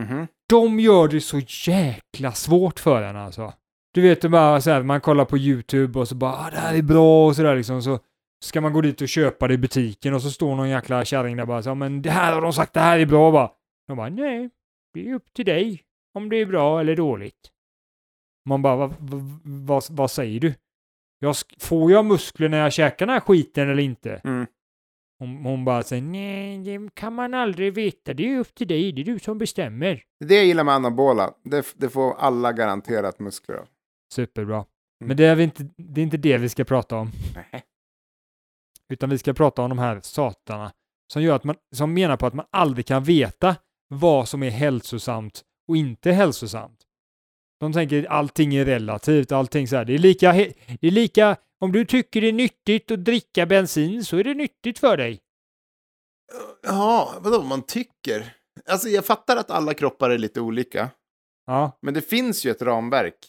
[0.00, 0.26] Mhm.
[0.48, 3.52] De gör det så jäkla svårt för en alltså.
[3.94, 6.74] Du vet, bara så här, man kollar på YouTube och så bara ah, det här
[6.74, 7.82] är bra och sådär liksom.
[7.82, 7.98] Så
[8.44, 11.36] ska man gå dit och köpa det i butiken och så står någon jäkla kärring
[11.36, 13.52] där bara så men det här har de sagt, det här är bra va?
[13.88, 14.50] De bara nej,
[14.94, 15.82] det är upp till dig
[16.14, 17.50] om det är bra eller dåligt.
[18.48, 18.96] Man bara, vad,
[19.44, 20.54] vad, vad säger du?
[21.18, 24.20] Jag, får jag muskler när jag käkar den här skiten eller inte?
[24.24, 24.46] Mm.
[25.18, 28.14] Hon, hon bara säger nej, det kan man aldrig veta.
[28.14, 30.02] Det är upp till dig, det är du som bestämmer.
[30.24, 33.68] Det gillar med anabola, det, det får alla garanterat muskler av.
[34.12, 34.64] Superbra.
[35.04, 37.62] Men det är, inte, det är inte det vi ska prata om, Nej.
[38.88, 40.72] utan vi ska prata om de här satarna
[41.12, 43.56] som, gör att man, som menar på att man aldrig kan veta
[43.88, 46.80] vad som är hälsosamt och inte hälsosamt.
[47.60, 49.84] De tänker att allting är relativt, allting så här.
[49.84, 50.32] Det är lika,
[50.80, 54.34] det är lika, om du tycker det är nyttigt att dricka bensin så är det
[54.34, 55.20] nyttigt för dig.
[56.62, 58.36] Ja, vadå man tycker?
[58.66, 60.90] Alltså jag fattar att alla kroppar är lite olika.
[61.46, 63.26] Ja, Men det finns ju ett ramverk.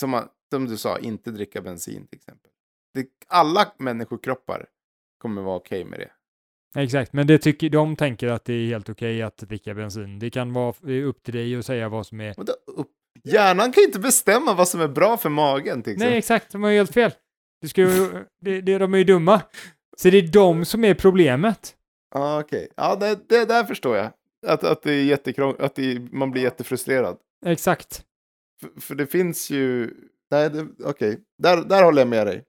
[0.00, 2.50] Som, som du sa, inte dricka bensin till exempel.
[2.94, 4.66] Det, alla människokroppar
[5.18, 6.10] kommer vara okej med det.
[6.74, 7.12] Exakt.
[7.12, 10.18] Men det tycker, de tänker att det är helt okej att dricka bensin.
[10.18, 10.74] Det kan vara
[11.06, 12.34] upp till dig att säga vad som är...
[12.36, 12.88] Vadå upp?
[13.24, 15.98] Hjärnan kan inte bestämma vad som är bra för magen till.
[15.98, 16.52] Nej, exakt.
[16.52, 17.12] De har ju helt fel.
[17.60, 18.08] Det ska ju,
[18.40, 19.40] det, det, de är ju dumma.
[19.96, 21.76] Så det är de som är problemet.
[22.14, 22.68] Ja, okej.
[22.76, 24.10] Ja, det, det där förstår jag.
[24.46, 27.16] Att, att det är jättekrång, att det, man blir jättefrustrerad.
[27.46, 28.04] Exakt.
[28.60, 29.94] För, för det finns ju...
[30.30, 30.50] Nej,
[30.84, 31.20] okej.
[31.42, 32.44] Där, där håller jag med dig.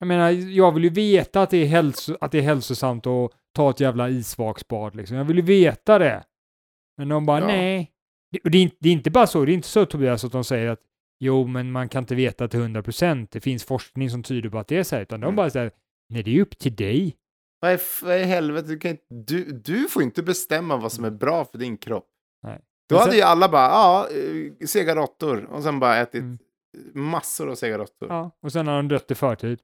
[0.00, 3.30] Jag menar, jag vill ju veta att det är, hälso, att det är hälsosamt att
[3.54, 5.16] ta ett jävla isvaksbad liksom.
[5.16, 6.24] Jag vill ju veta det.
[6.96, 7.46] Men de bara, Ja.
[7.46, 7.90] nej.
[8.32, 10.32] Det, det, är inte, det är inte bara så, det är inte så Tobias att
[10.32, 10.80] de säger att
[11.20, 13.30] jo, men man kan inte veta till 100 procent.
[13.30, 15.36] Det finns forskning som tyder på att det är så här, utan de Mm.
[15.36, 15.70] bara säger,
[16.08, 17.16] nej, det är upp till dig.
[17.60, 17.72] Vad
[18.20, 21.58] i, helvete, du, kan inte, du, du får inte bestämma vad som är bra för
[21.58, 22.06] din kropp.
[22.42, 22.60] Nej.
[22.88, 25.44] Då Men hade sen- ju alla bara, ja, eh, sega råttor.
[25.50, 26.38] Och sen bara ätit Mm.
[26.94, 28.08] massor av sega råttor.
[28.08, 29.60] Ja, och sen har de dött i förtid.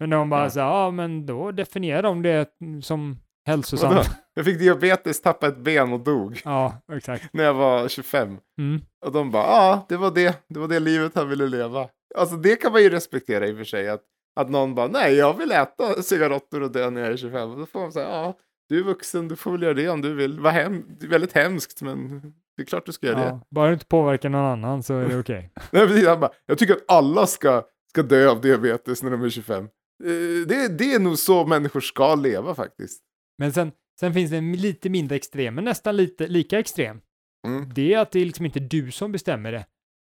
[0.00, 0.50] Men de bara Ja.
[0.50, 2.48] så här, ja, men då definierar de det
[2.82, 4.10] som hälsosamt.
[4.34, 7.28] Jag fick diabetes, tappade ett ben och dog Ja, exakt.
[7.32, 8.36] när jag var 25.
[8.58, 8.80] Mm.
[9.06, 10.42] Och de bara, ja, det var det.
[10.48, 11.88] Det var det livet han ville leva.
[12.18, 13.88] Alltså det kan man ju respektera i och för sig.
[13.88, 14.00] Att,
[14.40, 17.50] att någon bara, nej, jag vill äta cigaretter och dö när jag är 25.
[17.50, 18.34] Och då får man säga, ja,
[18.68, 20.40] du är vuxen, du får väl göra det om du vill.
[20.40, 22.20] Vad hem, det är väldigt hemskt, men
[22.56, 23.24] det är klart du ska göra det.
[23.24, 25.50] Ja, bara du inte påverkar någon annan så är det okej.
[25.70, 29.22] Nej, precis, han bara, jag tycker att alla ska, ska dö av diabetes när de
[29.22, 29.68] är 25.
[30.00, 33.02] Eh, Det, det är nog så människor ska leva faktiskt.
[33.38, 37.00] Men sen, sen finns det en lite mindre extrem, men nästan lite lika extrem.
[37.46, 37.74] Mm.
[37.74, 39.66] Det är att det är liksom inte du som bestämmer det.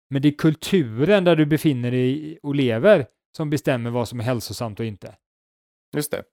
[0.10, 3.06] Men det är kulturen där du befinner dig och lever
[3.38, 5.16] som bestämmer vad som är hälsosamt och inte.
[5.96, 6.24] Just det.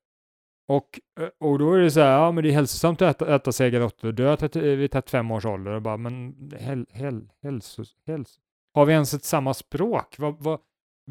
[0.68, 3.34] Och, eh, och då är det så här, ja men det är hälsosamt att äta,
[3.34, 5.70] äta segerråttor och dö 30 vid 35 års ålder.
[5.70, 8.38] Och bara, men häl, häl, hälsos, häls.
[8.74, 10.14] Har vi ens ett samma språk?
[10.18, 10.60] Vad, vad,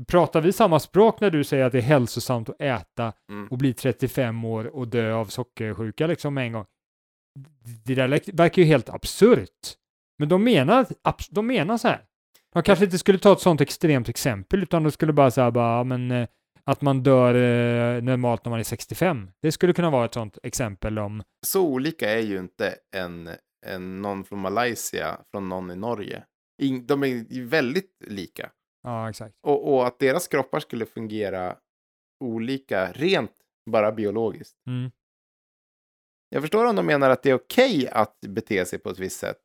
[0.07, 3.47] pratar vi samma språk när du säger att det är hälsosamt att äta Mm.
[3.47, 6.65] och bli 35 år och dö av sockersjuka liksom med en gång?
[7.85, 9.49] Det där verkar ju helt absurt.
[10.19, 10.85] Men de menar,
[11.29, 12.01] de menar så här.
[12.53, 15.77] De kanske inte skulle ta ett sånt extremt exempel utan de skulle bara säga bara,
[15.77, 16.27] ja, men eh,
[16.63, 19.29] att man dör eh, normalt när man är 65.
[19.41, 23.29] Det skulle kunna vara ett sånt exempel om, Så olika är ju inte en,
[23.65, 26.23] en någon från Malaysia från någon i Norge.
[26.61, 28.49] In, de är ju väldigt lika.
[28.87, 29.35] Ja exakt.
[29.41, 31.57] Och, och att deras kroppar skulle fungera
[32.23, 33.31] olika rent
[33.71, 34.57] bara biologiskt.
[34.67, 34.91] Mm.
[36.29, 39.19] Jag förstår om de menar att det är okej att bete sig på ett visst
[39.19, 39.39] sätt.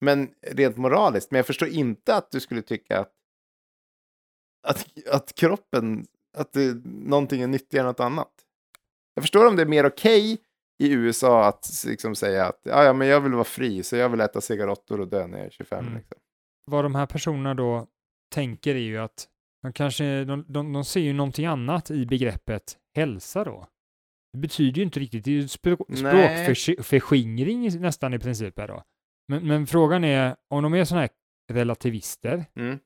[0.00, 1.30] Men rent moraliskt.
[1.30, 3.12] Men jag förstår inte att du skulle tycka att,
[4.68, 8.32] att, att kroppen, att det, någonting är nyttigare än något annat.
[9.14, 10.38] Jag förstår om det är mer okej
[10.78, 14.20] i USA att liksom säga att ja, men jag vill vara fri så jag vill
[14.20, 15.78] äta cigaretter och dö när jag är 25.
[15.78, 15.98] Mm.
[15.98, 16.18] Liksom.
[16.66, 17.86] Vad de här personerna då
[18.34, 19.28] tänker är ju att
[19.62, 23.66] de kanske, de, de, de ser ju någonting annat i begreppet hälsa då.
[24.32, 28.82] Det betyder ju inte riktigt, det är ju språk, språkförskingring nästan i princip här då.
[29.28, 31.10] Men, men frågan är, om de är sådana här
[31.52, 32.78] relativister, Mm.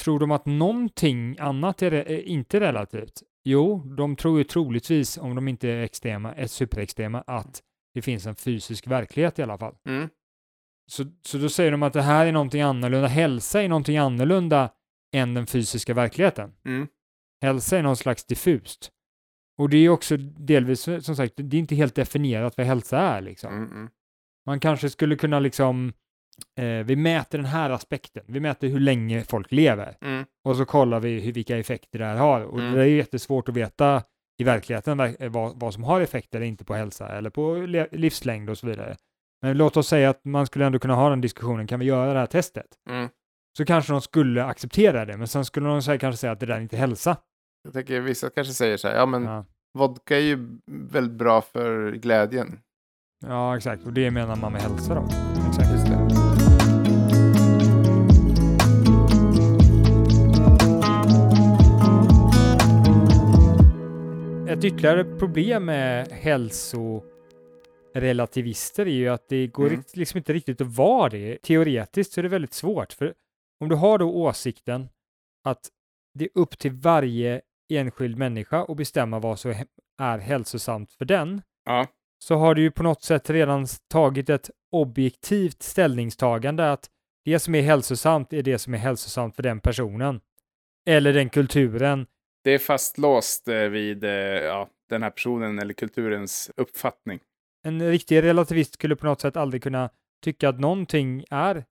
[0.00, 3.22] tror de att någonting annat är, är inte relativt?
[3.44, 7.62] Jo, de tror ju troligtvis, om de inte är extrema, är superextrema, att
[7.94, 9.74] det finns en fysisk verklighet i alla fall.
[9.88, 10.08] Mm.
[10.90, 13.08] Så, så då säger de att det här är någonting annorlunda.
[13.08, 14.70] Hälsa är någonting annorlunda
[15.16, 16.52] än den fysiska verkligheten.
[16.64, 16.88] Mm.
[17.42, 18.90] Hälsa är någon slags diffust.
[19.58, 23.20] Och det är också delvis, som sagt, det är inte helt definierat vad hälsa är
[23.20, 23.52] liksom.
[23.54, 23.70] Mm.
[23.72, 23.88] Mm.
[24.46, 25.92] Man kanske skulle kunna liksom,
[26.58, 28.22] eh, vi mäter den här aspekten.
[28.26, 29.96] Vi mäter hur länge folk lever.
[30.00, 30.24] Mm.
[30.44, 32.40] Och så kollar vi hur, vilka effekter det här har.
[32.40, 32.72] Och Mm.
[32.72, 34.02] det är jättesvårt att veta
[34.40, 37.54] i verkligheten verk- eh, vad, vad som har effekt eller inte på hälsa eller på
[37.92, 38.96] livslängd och så vidare.
[39.42, 42.12] Men låt oss säga att man skulle ändå kunna ha den diskussionen, kan vi göra
[42.12, 42.66] det här testet?
[42.90, 43.08] Mm.
[43.58, 46.46] Så kanske de skulle acceptera det, men sen skulle de säga, kanske säga att det
[46.46, 47.16] där är inte hälsa.
[47.64, 49.44] Jag tänker vissa kanske säger så här, ja men Ja.
[49.78, 52.58] vodka är ju väldigt bra för glädjen.
[53.26, 53.86] ja, exakt.
[53.86, 55.04] Och det menar man med hälsa då.
[55.48, 55.72] Exakt.
[55.72, 56.08] Just det.
[64.48, 69.82] Ett ytterligare problem med hälsorelativister är ju att det går Mm.
[69.94, 71.38] liksom inte riktigt att vara det.
[71.42, 72.92] Teoretiskt så är det väldigt svårt.
[72.92, 73.14] För
[73.60, 74.88] om du har då åsikten
[75.44, 75.68] att
[76.14, 77.40] det är upp till varje
[77.72, 79.54] enskild människa att bestämma vad som
[80.00, 81.86] är hälsosamt för den, Ja.
[82.18, 86.90] så har du ju på något sätt redan tagit ett objektivt ställningstagande att
[87.24, 90.20] det som är hälsosamt är det som är hälsosamt för den personen.
[90.86, 92.06] Eller den kulturen.
[92.44, 97.20] Det är fastlåst eh, vid eh, ja, den här personen eller kulturens uppfattning.
[97.64, 99.90] En riktig relativist skulle på något sätt aldrig kunna
[100.24, 101.64] tycka att någonting är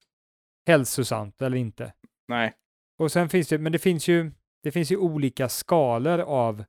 [0.67, 1.93] hälsosamt eller inte.
[2.27, 2.53] Nej.
[2.99, 4.31] Och sen finns det, men det finns ju,
[4.63, 6.59] det finns ju olika skalor av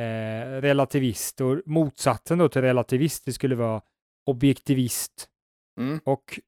[0.00, 3.82] eh, relativist och motsatsen då till relativist, det skulle vara
[4.26, 5.28] objektivist.
[5.80, 6.00] Mm.
[6.04, 6.40] Och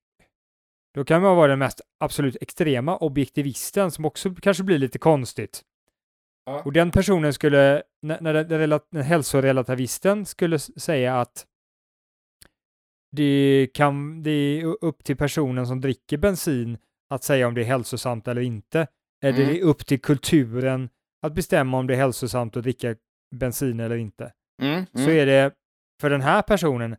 [0.95, 5.63] då kan man vara den mest absolut extrema objektivisten som också kanske blir lite konstigt.
[6.47, 6.63] Ja.
[6.63, 11.47] Och den personen skulle, när, när den, den hälsorelativisten skulle säga att
[13.13, 16.79] det, kan, det är upp till personen som dricker bensin
[17.11, 18.87] att säga om det är hälsosamt eller inte.
[19.25, 19.49] Eller Mm.
[19.55, 20.89] det är upp till kulturen
[21.23, 22.97] att bestämma om det är hälsosamt att dricka
[23.37, 24.87] bensin eller inte Mm.
[24.95, 25.53] så är det
[26.01, 26.97] för den här personen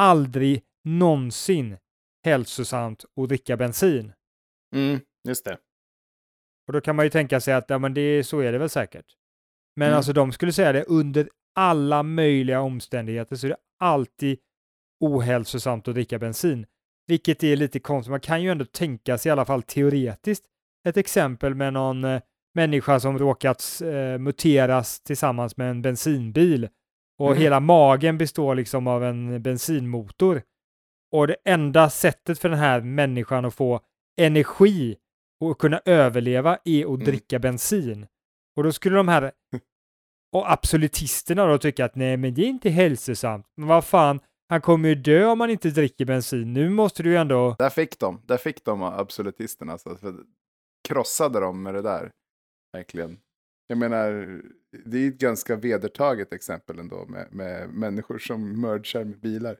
[0.00, 1.76] aldrig någonsin
[2.24, 4.12] hälsosamt att dricka bensin.
[4.76, 5.00] Mm.
[5.28, 5.58] Just det.
[6.66, 8.68] Och då kan man ju tänka sig att ja, men det, så är det väl
[8.68, 9.06] säkert.
[9.76, 9.96] Men Mm.
[9.96, 14.38] alltså de skulle säga det under alla möjliga omständigheter så är det alltid
[15.02, 16.66] ohälsosamt att dricka bensin.
[17.06, 18.10] Vilket är lite konstigt.
[18.10, 20.44] Man kan ju ändå tänka sig i alla fall teoretiskt
[20.88, 22.20] ett exempel med någon eh,
[22.54, 26.68] människa som råkat eh, muteras tillsammans med en bensinbil
[27.18, 27.42] och Mm.
[27.42, 30.42] hela magen består liksom av en bensinmotor.
[31.12, 33.80] Och det enda sättet för den här människan att få
[34.20, 34.96] energi
[35.40, 37.04] och kunna överleva är att Mm.
[37.04, 38.06] dricka bensin.
[38.56, 39.32] Och då skulle de här
[40.36, 43.46] och absolutisterna då tycka att nej, men det är inte hälsosamt.
[43.56, 44.20] Men vad fan,
[44.52, 46.52] han kommer ju dö om han inte dricker bensin.
[46.52, 47.56] Nu måste du ju ändå...
[47.58, 48.22] Där fick de.
[48.26, 49.72] Där fick de absolutisterna.
[49.72, 50.14] Alltså, för
[50.88, 52.10] krossade dem med det där.
[52.72, 53.18] Verkligen.
[53.66, 54.40] Jag menar,
[54.84, 59.56] det är ett ganska vedertaget exempel ändå med, med människor som mergar med bilar.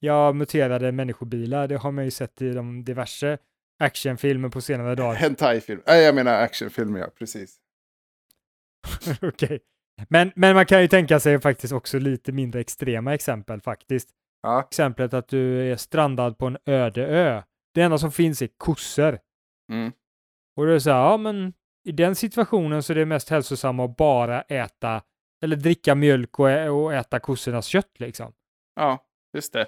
[0.00, 3.38] Ja, muterade människobilar, det har man ju sett i de diverse
[3.78, 5.14] actionfilmer på senare dagar.
[5.18, 5.82] Hentai-film.
[5.86, 7.10] Nej, jag menar actionfilmer, ja.
[7.18, 7.56] Precis.
[9.22, 9.60] Okej.
[10.08, 14.08] Men, men man kan ju tänka sig faktiskt också lite mindre extrema exempel faktiskt.
[14.42, 14.60] Ja.
[14.62, 17.42] Exemplet att du är strandad på en öde ö.
[17.74, 19.18] Det enda som finns är kossor.
[19.72, 19.92] Mm.
[20.56, 21.52] Och då är det så här, ja men
[21.88, 25.02] i den situationen så är det mest hälsosamma att bara äta
[25.44, 28.32] eller dricka mjölk och, ä- och äta kossornas kött liksom.
[28.76, 29.06] Ja,
[29.36, 29.66] just det.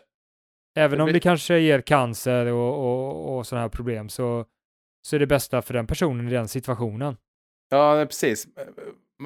[0.79, 4.45] Även Det om blir- det kanske ger cancer och, och, och sådana här problem så,
[5.07, 7.17] så är det bästa för den personen i den situationen.
[7.71, 8.47] Ja, precis.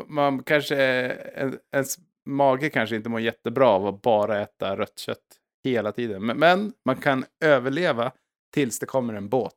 [0.06, 5.18] Man kanske, en- ens mage kanske inte mår jättebra av att bara äta rött kött
[5.64, 6.26] hela tiden.
[6.26, 8.12] Men, men man kan överleva
[8.54, 9.54] tills det kommer en båt.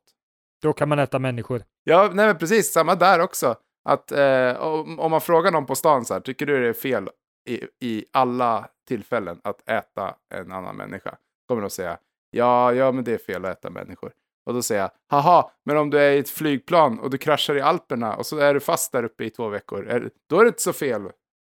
[0.62, 1.64] Då kan man äta människor.
[1.84, 3.56] Ja, nej men precis, samma där också.
[3.90, 6.74] Att eh, om, om man frågar någon på stan så här, tycker du det är
[6.74, 7.10] fel
[7.50, 11.18] i, i alla tillfällen att äta en annan människa?
[11.48, 11.98] Kommer de säga,
[12.32, 14.12] ja, ja, men det är fel att äta människor.
[14.48, 17.56] Och då säger jag, haha, men om du är i ett flygplan och du kraschar
[17.56, 20.44] i Alperna och så är du fast där uppe i två veckor, är, då är
[20.44, 21.02] det inte så fel.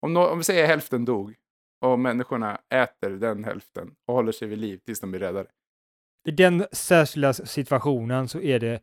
[0.01, 1.35] Om, nå- om vi säger hälften dog
[1.85, 5.49] och människorna äter den hälften och håller sig vid liv tills de blir räddade.
[6.27, 8.81] I den särskilda situationen så är det,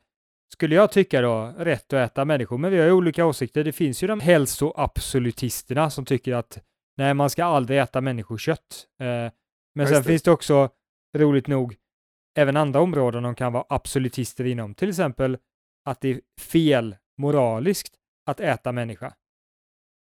[0.52, 2.58] skulle jag tycka då, rätt att äta människor.
[2.58, 3.64] Men vi har ju olika åsikter.
[3.64, 6.58] Det finns ju de hälsoabsolutisterna som tycker att
[6.96, 8.86] nej, man ska aldrig äta människokött.
[9.00, 9.32] Eh, men
[9.76, 10.08] just sen det.
[10.08, 10.70] finns det också,
[11.16, 11.76] roligt nog,
[12.36, 14.74] även andra områden de kan vara absolutister inom.
[14.74, 15.38] Till exempel
[15.84, 17.94] att det är fel moraliskt
[18.26, 19.14] att äta människa.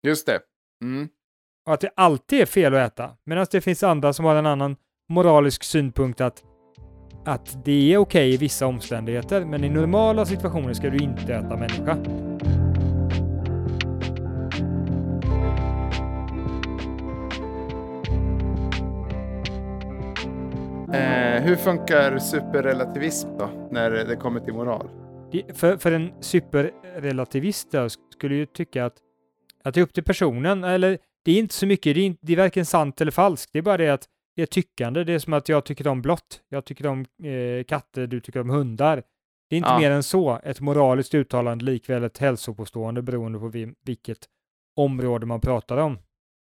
[0.06, 0.40] Just det.
[0.84, 1.08] Mm.
[1.66, 3.16] Och att det alltid är fel att äta.
[3.24, 4.76] Medan det finns andra som har en annan
[5.08, 6.44] moralisk synpunkt att,
[7.24, 11.56] att det är okej i vissa omständigheter, men i normala situationer ska du inte äta
[11.56, 12.29] människa.
[20.92, 24.88] Eh, hur funkar superrelativism då, när det kommer till moral?
[25.54, 28.94] För, för en superrelativist då skulle ju tycka att,
[29.64, 32.26] att det är upp till personen, eller det är inte så mycket, det är, inte,
[32.26, 35.12] det är varken sant eller falskt, det är bara det att det är tyckande, det
[35.12, 38.50] är som att jag tycker om blått, jag tycker om eh, katter, du tycker om
[38.50, 39.02] hundar.
[39.50, 39.78] Det är inte Ja.
[39.78, 44.18] mer än så, ett moraliskt uttalande likväl ett hälsopåstående beroende på vi- vilket
[44.76, 45.98] område man pratar om.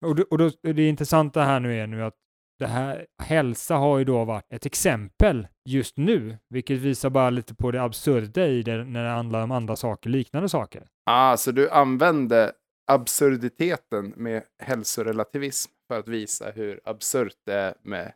[0.04, 2.14] Och, och då, det intressanta här nu är nu att
[2.62, 7.54] det här, hälsa har ju då varit ett exempel just nu, vilket visar bara lite
[7.54, 10.82] på det absurda i det när det handlar om andra saker, liknande saker.
[11.06, 12.52] Ah, så du använde
[12.92, 18.12] absurditeten med hälsorelativism för att visa hur absurt det är med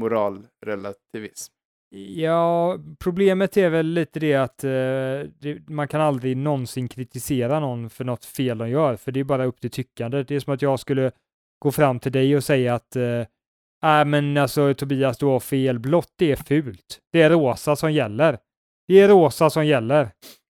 [0.00, 1.52] moralrelativism.
[1.94, 4.70] Ja, problemet är väl lite det att eh,
[5.38, 9.24] det, man kan aldrig någonsin kritisera någon för något fel de gör, för det är
[9.24, 10.22] bara upp till tyckande.
[10.22, 11.12] Det är som att jag skulle
[11.58, 13.22] gå fram till dig och säga att eh,
[13.82, 16.98] nej men alltså Tobias, du har fel, blått det är fult.
[17.12, 18.38] Det är rosa som gäller.
[18.88, 20.10] Det är rosa som gäller.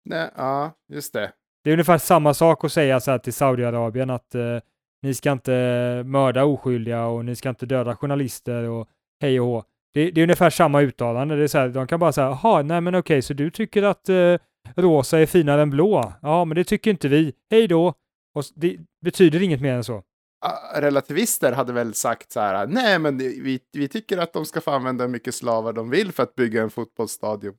[0.05, 1.31] Nej, ja, just det.
[1.63, 4.59] Det är ungefär samma sak att säga så här till Saudiarabien att eh,
[5.01, 8.87] ni ska inte mörda oskyldiga och ni ska inte döda journalister och
[9.21, 9.63] hej och hå.
[9.93, 11.35] Det, det är ungefär samma uttalande.
[11.35, 13.83] Det är så här, de kan bara säga, jaha, nej men okej, så du tycker
[13.83, 14.35] att eh,
[14.75, 16.13] rosa är finare än blå?
[16.21, 17.33] Ja, men det tycker inte vi.
[17.51, 17.93] Hej då!
[18.35, 20.03] Och det betyder inget mer än så.
[20.75, 24.71] Relativister hade väl sagt så här, nej men vi, vi tycker att de ska få
[24.71, 27.53] använda hur mycket slavar de vill för att bygga en fotbollsstadion.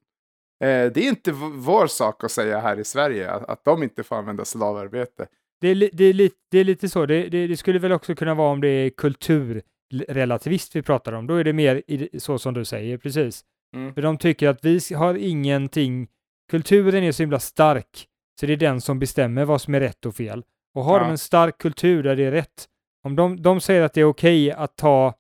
[0.65, 4.03] Eh, det är inte vår sak att säga här i Sverige att, att de inte
[4.03, 5.27] får använda slavarbete.
[5.61, 7.07] Det är, det är, li, det är lite så.
[7.07, 11.27] Det, det, det skulle väl också kunna vara om det är kulturrelativist vi pratar om.
[11.27, 13.45] Då är det mer i, så som du säger, precis.
[13.77, 13.95] Mm.
[13.95, 16.09] För de tycker att vi har ingenting,
[16.51, 18.07] kulturen är så himla stark,
[18.41, 20.45] så det är den som bestämmer vad som är rätt och fel.
[20.75, 21.05] Och har Ja.
[21.05, 22.67] de en stark kultur där det är rätt,
[23.05, 25.15] om de, de säger att det är okej att ta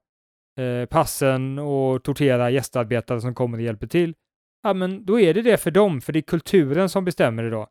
[0.61, 4.15] eh, passen och tortera gästarbetare som kommer och hjälper till,
[4.63, 7.51] ja men då är det det för dem, för det är kulturen som bestämmer det
[7.51, 7.69] då.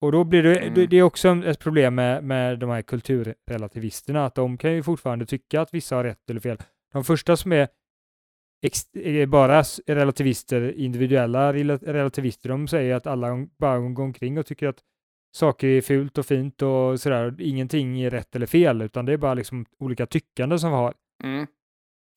[0.00, 0.86] Och då blir det, Mm.
[0.90, 5.26] det, är också ett problem med, med de här kulturrelativisterna, att de kan ju fortfarande
[5.26, 6.58] tycka att vissa har rätt eller fel.
[6.92, 7.68] De första som är,
[9.26, 14.78] bara relativister, individuella rela- relativister, de säger att alla bara går omkring och tycker att
[15.34, 17.34] saker är fult och fint och sådär.
[17.38, 20.94] Ingenting är rätt eller fel, utan det är bara liksom olika tyckande som vi har.
[21.24, 21.46] Mm.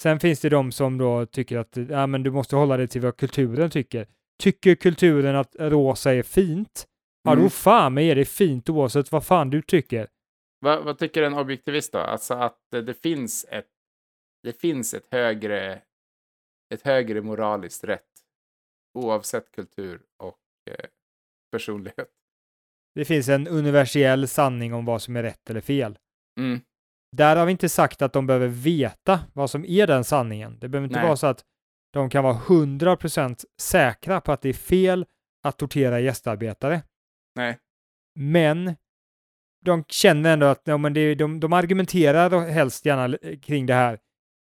[0.01, 3.01] Sen finns det de som då tycker att ja, men du måste hålla dig till
[3.01, 4.07] vad kulturen tycker.
[4.43, 6.87] Tycker kulturen att rosa är fint?
[7.23, 7.43] Ja, Mm.
[7.43, 10.07] då fan mig är det fint oavsett vad fan du tycker.
[10.59, 11.99] Vad, vad tycker en objektivist då?
[11.99, 13.69] Alltså att det finns ett,
[14.43, 15.81] det finns ett högre,
[16.73, 18.01] ett högre moraliskt rätt
[18.93, 20.39] oavsett kultur och
[20.71, 20.85] eh,
[21.51, 22.09] personlighet.
[22.95, 25.97] Det finns en universell sanning om vad som är rätt eller fel.
[26.39, 26.61] Mm.
[27.11, 30.57] Där har vi inte sagt att de behöver veta vad som är den sanningen.
[30.59, 31.05] Det behöver inte Nej.
[31.05, 31.43] vara så att
[31.93, 35.05] de kan vara 100% säkra på att det är fel
[35.43, 36.81] att tortera gästarbetare.
[37.35, 37.57] Nej.
[38.19, 38.75] Men
[39.65, 43.99] de känner ändå att ja, men det, de, de argumenterar helst gärna kring det här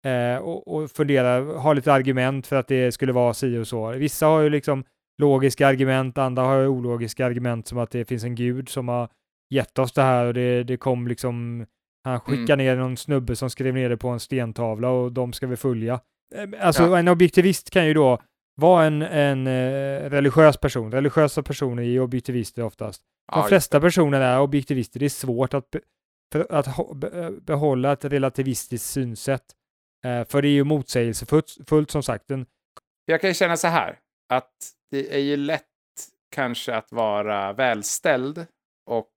[0.05, 3.91] eh, och, och funderar, har lite argument för att det skulle vara si och så.
[3.91, 4.83] Vissa har ju liksom
[5.17, 9.09] logiska argument, andra har ju ologiska argument som att det finns en gud som har
[9.49, 11.65] gett oss det här och det, det kom liksom,
[12.03, 15.47] han skickade ner någon snubbe som skrev ner det på en stentavla och de ska
[15.47, 15.99] vi följa.
[16.35, 16.99] Eh, Alltså Ja.
[16.99, 18.21] en objektivist kan ju då
[18.55, 20.91] vara en, en eh, religiös person.
[20.91, 23.01] Religiösa personer är ju objektivister oftast.
[23.31, 24.99] De Ja, flesta personer är objektivister.
[24.99, 29.43] Det är svårt att, be, att be, behålla ett relativistiskt synsätt.
[30.05, 32.31] Eh, för det är ju motsägelsefullt fullt, som sagt.
[32.31, 32.45] En,
[33.05, 33.99] Jag kan känna så här,
[34.33, 34.51] att
[34.91, 35.63] det är ju lätt
[36.29, 38.45] kanske att vara välställd
[38.85, 39.11] och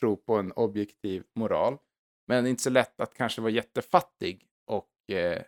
[0.00, 1.78] tro på en objektiv moral.
[2.26, 5.42] Men inte så lätt att kanske vara jättefattig och eh,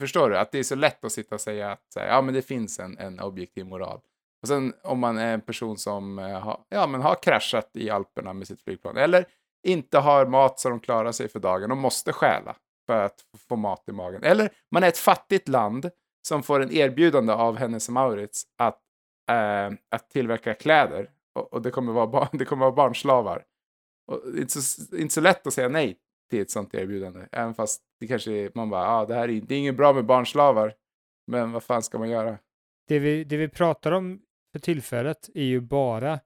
[0.00, 0.38] förstår du?
[0.38, 2.78] Att det är så lätt att sitta och säga att här, ja, men det finns
[2.78, 4.00] en, en objektiv moral.
[4.42, 7.90] Och sen om man är en person som eh, har, ja, men har kraschat i
[7.90, 9.26] Alperna med sitt flygplan eller
[9.62, 12.56] inte har mat så de klarar sig för dagen och måste stjäla
[12.86, 14.22] för att få mat i magen.
[14.22, 15.90] Eller man är ett fattigt land
[16.28, 18.80] som får en erbjudande av Hennes och Mauritz att,
[19.30, 21.10] eh, att tillverka kläder.
[21.34, 23.44] Och, och det, kommer vara det kommer vara barnslavar.
[24.06, 25.98] Och det är inte så, inte så lätt att säga nej
[26.30, 27.26] till ett sånt erbjudande.
[27.32, 29.92] Även fast det kanske är, man bara, ah, det här är, det är inget bra
[29.92, 30.74] med barnslavar.
[31.26, 32.38] Men vad fan ska man göra?
[32.88, 34.22] det, vi, det vi pratar om
[34.52, 36.20] för tillfället är ju bara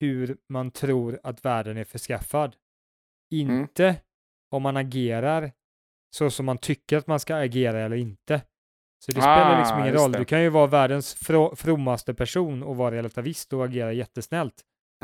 [0.00, 2.56] hur man tror att världen är förskaffad.
[3.30, 4.00] Inte
[4.50, 5.52] om man agerar
[6.10, 8.42] så som man tycker att man ska agera eller inte.
[9.04, 10.12] Så det spelar liksom Ah, ingen roll.
[10.12, 10.18] det.
[10.18, 14.54] Du kan ju vara världens fro- frommaste person och vara relativist och agera jättesnällt.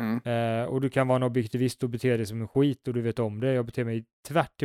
[0.00, 0.20] Mm.
[0.62, 3.00] Eh, och du kan vara en objektivist och bete dig som en skit och du
[3.02, 3.52] vet om det.
[3.52, 4.62] Jag beter mig tvärt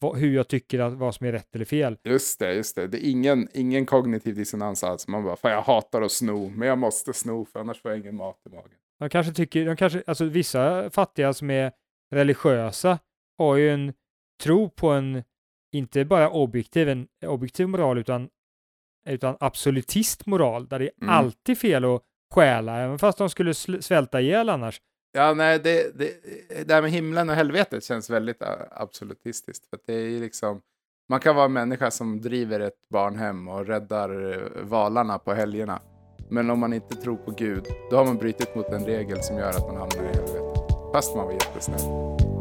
[0.00, 1.98] vad, hur jag tycker att vad som är rätt eller fel.
[2.04, 2.86] Just det, just det.
[2.86, 5.08] Det är ingen, ingen kognitiv dissonans alls.
[5.08, 8.00] Man bara, fan jag hatar att sno, men jag måste sno för annars får jag
[8.00, 8.70] ingen mat i magen.
[8.98, 11.72] De kanske tycker, de kanske, alltså vissa fattiga som är
[12.14, 12.98] religiösa
[13.38, 13.92] har ju en
[14.42, 15.22] tro på en,
[15.72, 18.28] inte bara objektiv, en objektiv moral, utan,
[19.08, 21.14] utan absolutist moral, där det är Mm.
[21.14, 22.02] alltid fel att
[22.34, 24.80] stjäla, även fast de skulle svälta ihjäl annars.
[25.12, 26.10] Ja, nej, det, det,
[26.66, 29.66] det här med himlen och helvetet känns väldigt absolutistiskt.
[29.70, 30.60] För det är liksom,
[31.08, 35.82] man kan vara en människa som driver ett barnhem och räddar eh, valarna på helgerna.
[36.30, 39.38] Men om man inte tror på Gud, då har man brutit mot en regel som
[39.38, 40.42] gör att man hamnar i helvetet.
[40.92, 42.31] Fast man var jättesnäll.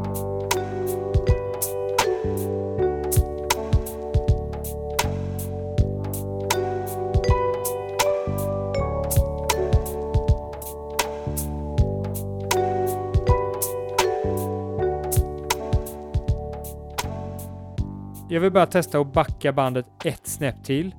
[18.31, 20.95] Jag vill bara testa att backa bandet ett snäpp till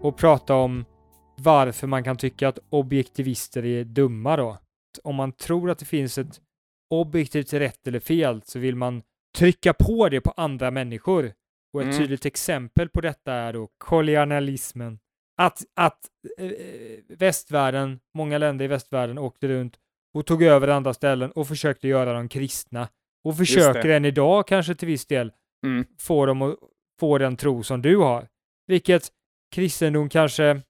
[0.00, 0.84] och prata om
[1.36, 4.58] varför man kan tycka att objektivister är dumma då.
[5.02, 6.40] Om man tror att det finns ett
[6.90, 9.02] objektivt rätt eller fel så vill man
[9.38, 11.32] trycka på det på andra människor.
[11.72, 11.98] Och ett Mm.
[11.98, 14.98] tydligt exempel på detta är då kolonialismen.
[15.36, 15.98] Att, att
[16.38, 16.50] eh,
[17.08, 19.76] västvärlden, många länder i västvärlden åkte runt
[20.14, 22.88] och tog över andra ställen och försökte göra dem kristna.
[23.24, 25.32] Och försöker än idag kanske till viss del
[25.66, 25.84] Mm.
[26.00, 26.56] få dem att
[27.00, 28.28] få den tro som du har.
[28.66, 29.08] Vilket
[29.54, 30.62] kristendom kanske,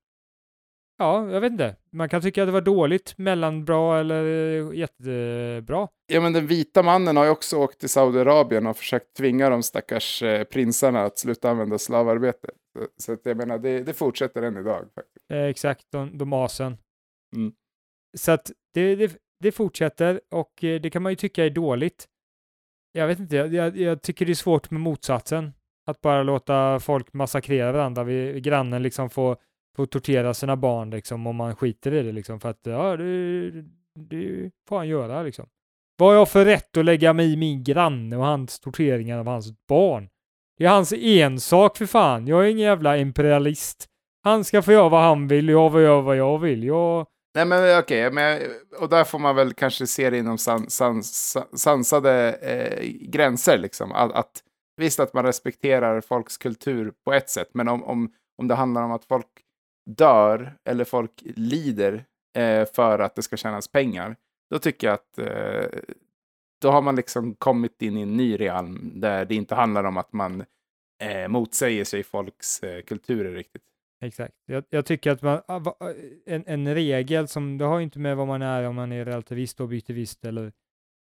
[0.98, 1.76] ja, jag vet inte.
[1.92, 4.24] Man kan tycka att det var dåligt, mellanbra eller
[4.72, 5.88] jättebra.
[6.06, 9.62] Ja, men den vita mannen har ju också åkt till Saudiarabien och försökt tvinga de
[9.62, 12.50] stackars eh, prinsarna att sluta använda slavarbete.
[12.72, 14.84] Så, så att jag menar, det, det fortsätter än idag.
[14.94, 15.30] faktiskt.
[15.32, 16.76] Eh, exakt, de, de asen.
[17.36, 17.52] Mm.
[18.18, 22.08] Så att det, det, det fortsätter och eh, det kan man ju tycka är dåligt.
[22.92, 25.52] Jag vet inte, jag, jag, jag tycker det är svårt med motsatsen.
[25.86, 28.04] Att bara låta folk massakrera varandra.
[28.04, 29.36] Vi, grannen liksom får,
[29.76, 32.40] får tortera sina barn liksom om man skiter i det liksom.
[32.40, 33.50] För att ja, det,
[33.94, 35.46] det får han göra liksom.
[35.96, 39.26] Vad har jag för rätt att lägga mig i min granne och hans torteringar av
[39.26, 40.08] hans barn?
[40.58, 42.26] Det är hans ensak för fan.
[42.26, 43.88] Jag är ingen jävla imperialist.
[44.24, 46.64] Han ska få göra vad han vill, jag får göra vad jag vill.
[46.64, 47.06] Jag...
[47.38, 48.42] Nej men okej, men,
[48.78, 53.58] och där får man väl kanske se det inom san, san, san, sansade eh, gränser.
[53.58, 53.92] Liksom.
[53.92, 54.42] Att, att,
[54.76, 58.82] visst att man respekterar folks kultur på ett sätt, men om, om, om det handlar
[58.82, 59.26] om att folk
[59.90, 62.04] dör eller folk lider
[62.36, 64.16] eh, för att det ska tjänas pengar,
[64.50, 65.80] då tycker jag att eh,
[66.60, 69.96] då har man liksom kommit in i en ny realm där det inte handlar om
[69.96, 70.44] att man
[71.02, 73.62] eh, motsäger sig folks eh, kulturer riktigt.
[74.00, 74.34] Exakt.
[74.46, 75.92] Jag, jag tycker att man, ah, ah,
[76.26, 79.60] en, en regel som, det har inte med vad man är, om man är relativist,
[79.60, 80.52] objektivist eller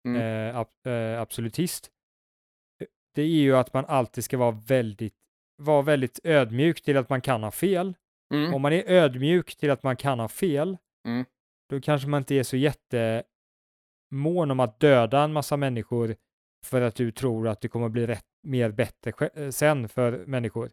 [0.07, 0.21] Mm.
[0.49, 1.91] eh, ab, eh, absolutist.
[3.15, 5.15] Det är ju att man alltid ska vara väldigt,
[5.61, 7.93] vara väldigt ödmjuk till att man kan ha fel.
[8.33, 8.53] Mm.
[8.53, 10.77] Om man är ödmjuk till att man kan ha fel,
[11.07, 11.25] Mm.
[11.69, 16.15] då kanske man inte är så jättemån om att döda en massa människor
[16.65, 20.71] för att du tror att det kommer bli rätt, mer bättre eh, sen för människor.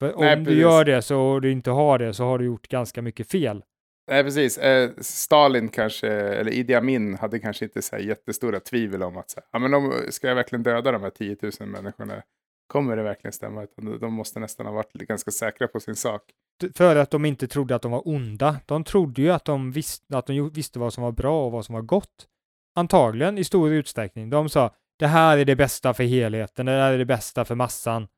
[0.00, 0.60] För Nej, om du precis.
[0.62, 3.62] gör det så och du inte har det så har du gjort ganska mycket fel.
[4.10, 4.58] Nej, precis.
[4.58, 9.30] Eh, Stalin kanske, eller Idi Amin hade kanske inte så här jättestora tvivel om att
[9.30, 12.22] så här, ja, men de, ska jag verkligen döda de här 10 000 människorna?
[12.66, 13.62] Kommer det verkligen stämma?
[13.62, 16.22] Utan de- måste nästan ha varit ganska säkra på sin sak.
[16.74, 18.56] För att de inte trodde att de var onda.
[18.66, 21.64] De trodde ju att de, visste, att de visste vad som var bra och vad
[21.64, 22.26] som var gott.
[22.76, 24.30] Antagligen i stor utsträckning.
[24.30, 27.54] De sa det här är det bästa för helheten, det här är det bästa för
[27.54, 28.08] massan.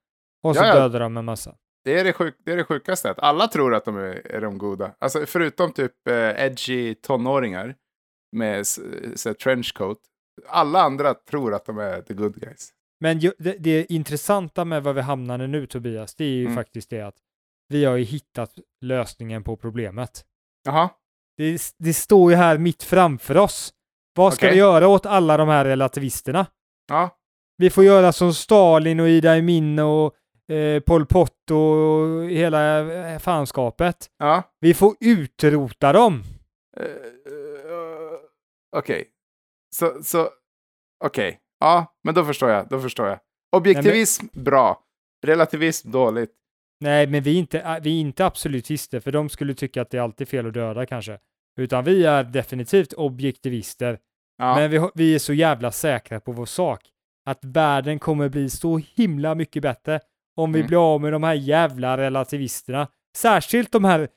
[0.43, 0.75] Och så Ja, ja.
[0.75, 1.55] dödade de en massa.
[1.91, 4.41] Det är det, sjuk, det är det sjukaste, att alla tror att de är, är
[4.41, 4.95] de goda.
[4.99, 6.15] Alltså förutom typ eh,
[6.45, 7.75] edgy tonåringar
[8.37, 8.67] med
[9.15, 9.99] så trenchcoat.
[10.49, 12.71] Alla andra tror att de är the good guys.
[13.01, 16.55] Men ju, det, det intressanta med vad vi hamnade nu Tobias, det är ju Mm.
[16.57, 17.17] faktiskt det att
[17.69, 20.25] vi har ju hittat lösningen på problemet.
[20.65, 20.89] Jaha,
[21.37, 23.73] Det, det står ju här mitt framför oss.
[24.15, 24.53] Vad ska Okej.
[24.55, 26.47] vi göra åt alla de här relativisterna?
[26.89, 27.17] ja.
[27.57, 30.15] Vi får göra som Stalin och Idi Amin och
[30.51, 32.79] eh, Pol Pot och hela
[33.13, 34.11] eh, fanskapet.
[34.19, 34.43] ja.
[34.61, 36.23] Vi får utrota dem.
[36.77, 36.85] Eh,
[38.77, 39.09] Okej.
[39.77, 40.29] Så, så
[41.05, 41.41] okej.
[41.61, 42.69] Ja, men då förstår jag.
[42.69, 43.19] Då förstår jag.
[43.57, 44.85] Objektivism, bra.
[45.27, 46.31] Relativism, dåligt.
[46.81, 49.99] Nej, men vi är, inte, vi är inte absolutister, för de skulle tycka att det
[49.99, 51.19] är alltid fel att döda kanske.
[51.59, 53.99] Utan vi är definitivt objektivister.
[54.37, 54.55] Ja.
[54.55, 56.81] Men vi, vi är så jävla säkra på vår sak.
[57.27, 60.01] Att världen kommer bli så himla mycket bättre
[60.37, 60.69] om vi Mm.
[60.69, 62.89] blir av med de här jävla relativisterna.
[63.17, 64.09] Särskilt de här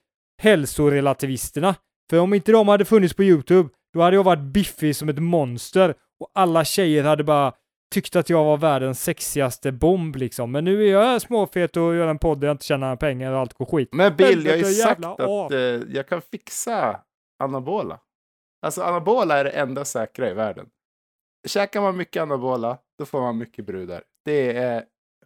[0.41, 1.75] hälsorelativisterna.
[2.09, 5.19] För om inte de hade funnits på YouTube, då hade jag varit biffig som ett
[5.19, 7.53] monster och alla tjejer hade bara
[7.93, 10.51] tyckt att jag var världens sexigaste bomb liksom.
[10.51, 13.39] Men nu är jag småfet och gör en podd där jag inte tjänar pengar och
[13.39, 13.89] allt går skit.
[13.91, 15.51] Men Bill, jag har ju sagt att ap.
[15.51, 15.57] eh,
[15.89, 16.99] jag kan fixa
[17.43, 17.99] anabola.
[18.65, 20.65] Alltså anabola är det enda säkra i världen.
[21.47, 24.03] käkar man mycket anabola, då får man mycket brudar.
[24.25, 24.83] Det är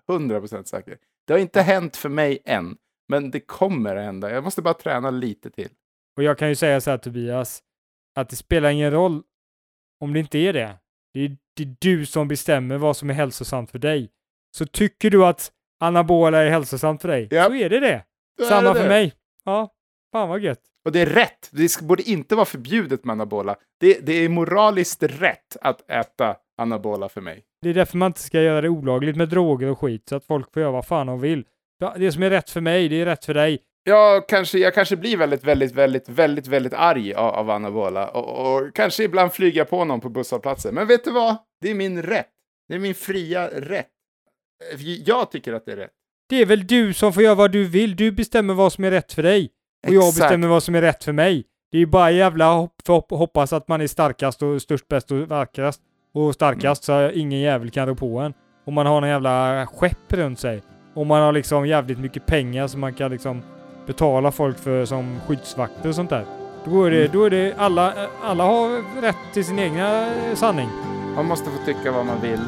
[0.07, 0.99] 100% säkert.
[1.27, 2.77] Det har inte hänt för mig än,
[3.09, 4.31] men det kommer att hända.
[4.31, 5.69] Jag måste bara träna lite till.
[6.17, 7.63] Och jag kan ju säga så här Tobias,
[8.15, 9.23] att det spelar ingen roll
[9.99, 10.77] om det inte är det.
[11.13, 14.11] Det är, det är du som bestämmer vad som är hälsosamt för dig.
[14.57, 17.47] Så tycker du att anabola är hälsosamt för dig, Japp.
[17.47, 18.03] så är det det.
[18.37, 18.89] Då Samma det för det.
[18.89, 19.13] mig.
[19.43, 19.73] Ja,
[20.11, 20.61] fan vad gött.
[20.85, 21.49] Och det är rätt.
[21.51, 23.55] Det borde inte vara förbjudet med anabola.
[23.79, 27.43] Det, det är moraliskt rätt att äta anabola för mig.
[27.61, 30.25] Det är därför man inte ska göra det olagligt med droger och skit, så att
[30.25, 31.45] folk får göra vad fan de vill.
[31.97, 33.59] Det som är rätt för mig, det är rätt för dig.
[33.83, 38.07] Jag kanske, jag kanske blir väldigt, väldigt, väldigt, väldigt, väldigt arg av, av anabola.
[38.07, 40.75] Och, och kanske ibland flyga på någon på busshållplatsen.
[40.75, 41.35] Men vet du vad?
[41.61, 42.29] Det är min rätt.
[42.67, 43.87] Det är min fria rätt.
[45.05, 45.91] Jag tycker att det är rätt.
[46.29, 47.95] Det är väl du som får göra vad du vill.
[47.95, 49.49] Du bestämmer vad som är rätt för dig.
[49.87, 50.17] Och jag Exakt.
[50.17, 51.43] bestämmer vad som är rätt för mig.
[51.71, 55.11] Det är ju bara jävla hopp, hopp, hoppas att man är starkast och störst, bäst
[55.11, 55.81] och vackrast.
[56.17, 58.33] Och starkast så ingen jävel kan rå på en.
[58.65, 60.63] Om man har någon jävla skepp runt sig.
[60.95, 63.41] Om man har liksom jävligt mycket pengar som man kan liksom
[63.87, 66.25] betala folk för som skyddsvakter och sånt där.
[66.65, 67.11] Då är det, Mm.
[67.13, 67.93] då är det alla,
[68.23, 70.69] alla har rätt till sin egna sanning.
[71.15, 72.39] Man måste få tycka vad man vill.